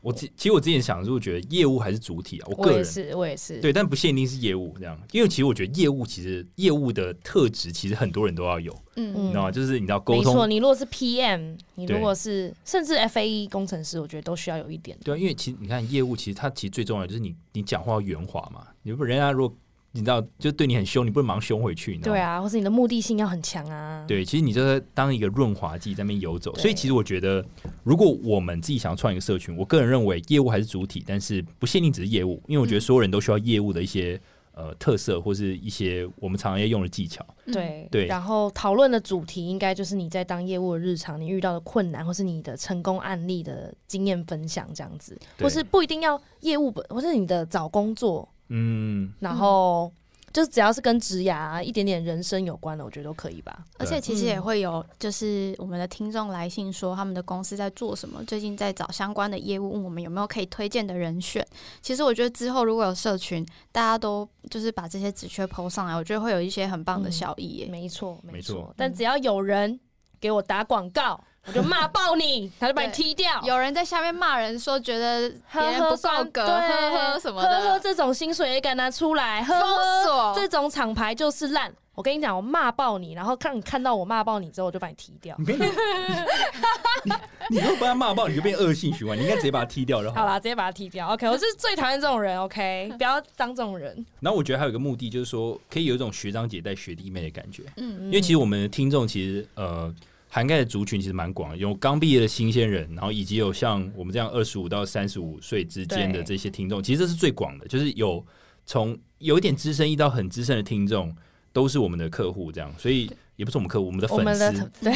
[0.00, 3.60] 我其其实我之前想的是，我觉得业务还是主体啊，我个人我也是，我也是。
[3.60, 9.50] 对，但不限定是业务这样，因为其实我觉得业务其实业务的特质其实很多人都要有，嗯你知道吗？
[9.50, 14.96] 就是你知道沟没错，通，你如果是 PM，你如果是甚至 FAE 工程师，我觉得都需要有一点。
[15.04, 19.56] 对啊，因为其实你看业务，其实它其实最重要的就是你你讲话要圆滑嘛，你不人家如果
[19.98, 22.12] 你知道就对你很凶，你不能忙凶回去，你知道？
[22.12, 24.04] 对啊，或是你的目的性要很强啊。
[24.06, 27.44] 对，其实你就是当一个润滑剂在那边游走，所以其实我觉得，
[27.82, 34.20] 如果我们自己想要创一个社群，我个人认为业务还是主体，但是不限定只是业务，因为我觉得所有人都需要业务的一些
[34.52, 37.26] 呃特色或是一些我们常常要用的技巧。
[37.52, 49.92] 对对然后讨论的主题应该就是你在当业务的日常，你遇到的困难，或是你的成功案例的经验分享这样子，或是不一定要业务本，或是你的找工作，嗯，然后
[50.32, 53.64] 就是只要是跟职涯、一点点人生有关的，我觉得都可以吧。
[53.78, 61.44] 而且其实也嗯会有，就是我们的听众来信说他们的公司在做什么，最近在找相关的业务，问我们有没有可以推荐的人选。
[61.80, 67.66] 其实我觉得之后如果有社群，大家都就是把这些职缺 PO 上来，我觉得会有一些很棒的嗯效益耶。
[67.66, 68.74] 没错，没错错。
[68.76, 69.80] 但只要有人
[70.20, 73.40] 给我打广告，我就骂爆你， 他就把你踢掉。
[73.42, 81.72] 有人在下面骂人说觉得别人不够格，呵呵什么呵呵的，这种薪水也敢拿出来，呵封呵锁这种厂牌就是烂。
[81.94, 85.34] 我跟你讲，我骂爆你，然后看你看到我骂爆你之后，我就把你踢掉。
[85.36, 87.12] 你别你
[87.50, 90.20] 你如果把他骂爆，你就变恶性循环，你应该直接把他踢掉就好了。
[90.20, 91.08] 好啦，直接把他踢掉。
[91.08, 92.40] OK，我是最讨厌这种人。
[92.40, 94.06] OK， 不要当这种人。
[94.20, 99.92] 然后我觉得还有一个目的，就是说可以有一种学长姐带学弟妹的感觉，嗯因为其实我们的听众其实呃
[100.28, 108.24] 涵盖的族群其实蛮广，有刚毕业的新鲜人，然后以及有像我们这样二十五到三十五岁之间的这些听众，其实这是最广的，就是有
[108.66, 111.14] 从有一点资深一到很资深的听众。
[111.50, 114.92] 都是我们的客户，这样，所以也不是我们客户，我们的我们的粉丝，对。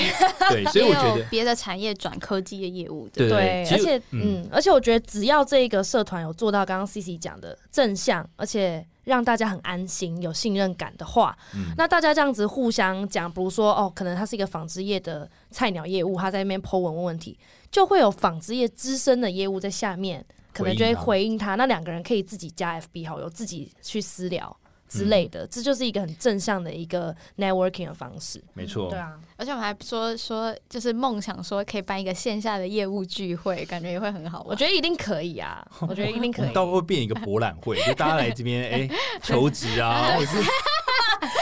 [0.50, 4.42] 对，所以我也觉得，有别的产业转科技的业务，对而且嗯。
[4.42, 17.38] 嗯，而且我觉得只要这个社团有做到刚刚 C C 讲的正向，而且让大家很安心、有信任感的话，嗯，那大家这样子互相讲，比如说哦，可能他是一个纺织业的菜鸟业务，他在那边 Po 文问问题，
[17.70, 21.54] 就会有纺织业资深的业务在下面，可能就会回应他。
[21.54, 24.54] 那两个人可以自己加 FB 好友，自己去私聊
[24.98, 28.42] 之类的，这就是一个很正向的一个 networking 的方式。
[28.52, 34.48] 没错，对啊，而且我们还说说，就是梦想说可以办一个线下的业务聚会，感觉也会很好玩。
[34.48, 36.52] 我觉得一定可以啊， 我觉得一定可以。
[36.52, 38.88] 到时候会变一个博览会，就大家来这边哎、
[39.22, 40.38] 求职啊，或者是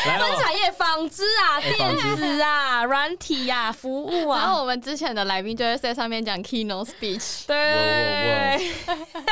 [0.06, 4.38] 来哦，产业、纺织啊、哎电子啊、软体啊、服务啊。
[4.38, 8.72] 然啊，后我们之前的来宾就会在上面讲 keynote speech，对，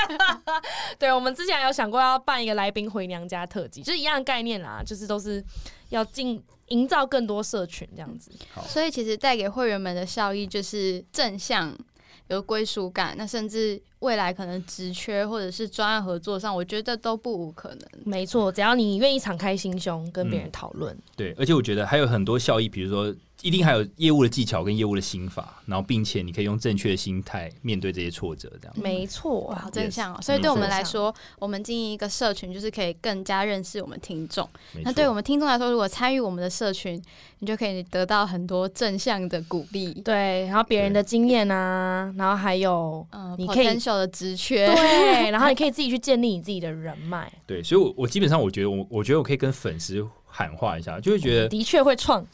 [0.99, 5.43] 对，我们之前有想过要办一个来宾回娘家特辑，就是一样的概念啦，就是都是
[5.89, 8.31] 要进营造更多社群这样子。
[8.67, 11.77] 所以其实带给会员们的效益就是正向。
[12.29, 17.89] 有归属感，那甚至未来可能职缺或者是专案合作上，我觉得都不无可能。
[18.05, 28.74] 没错，只要你愿意敞开心胸跟别人讨论，对，而且我觉得还有很多效益，比如说一定还有业务的技巧跟业务的心法，然后并且你可以用正确的心态面对这些挫折，这样。
[28.76, 29.55] 没错。
[29.55, 34.49] 好，正向所以对我们嗯来说，我们经营一个社群，就是可以更加认识我们听众。
[34.82, 37.01] 那对我们听众来说，如果参与我们的社群，
[37.39, 52.24] 你就可以得到很多正向的鼓励，对，然后别人的经验啊，然后还有嗯你可以 potential 的职缺，对，然后你可以自己去建立你自己的人脉， 对，所以我，我基本上我觉得我我觉得我可以跟粉丝喊话一下，就会觉得的确会创，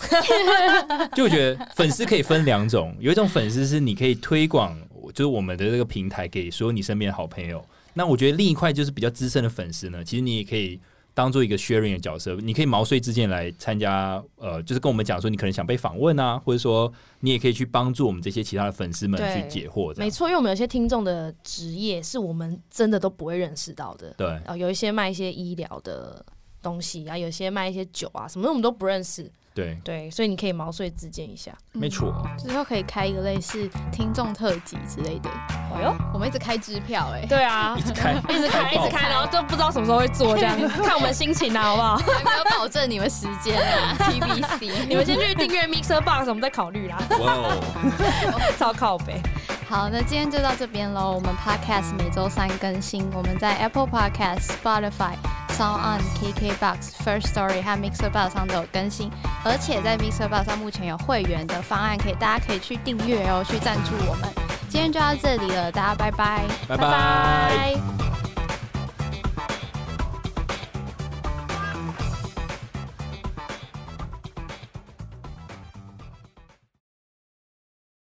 [1.16, 4.76] 就会觉得粉丝可以分两种，有一种粉丝是你可以推广，
[5.14, 7.64] 就是我们的这个平台给所有你身边的好朋友。
[7.95, 10.80] 那我觉得另一块就是比较资深的粉丝呢，其实你也可以
[11.14, 19.97] 当做一个 sharing 的角色，你可以毛遂自荐来参加，呃，就是跟我们讲说你可能想被访问啊，或者说你也可以去帮助我们这些其他的粉丝们去解惑。
[19.97, 26.26] 没错，因为我们有些听众的职业是我们真的都不会认识到的，对，啊，有一些卖一些医疗的
[26.65, 31.53] 东西啊，有些卖一些酒啊，什么的我们都不认识，对，对，所以你可以毛遂自荐一下。
[31.73, 32.12] 没错。
[32.39, 35.31] 之后可以开一个类似听众特辑之类的。
[35.77, 41.97] 哎呦，我们一直开支票哎、对啊， 一直开，一直开，一直开，然后就不知道什么时候会做，这样 看我们心情啊，好不好？
[41.97, 44.87] 还没有保证你们时间啊， TBC。
[44.89, 46.99] 你们先去订阅 Mixer Box，我们再考虑啦。
[47.21, 49.21] 哇哦，超靠北，
[49.69, 51.12] 好，那今天就到这边喽。
[51.12, 55.15] 我们 Podcast 每周三更新，我们在 Apple Podcast、Spotify、
[55.57, 59.11] Sound On、KKBox、First Story 和 Mixer Box 上都有更新，
[59.44, 64.28] 而且在 Mixer Box 上目前有会员的方案，可以大家可以去订阅哦，去赞助我们。
[64.68, 66.42] 今天就到这里了，大家拜拜。
[66.66, 68.24] 拜拜拜。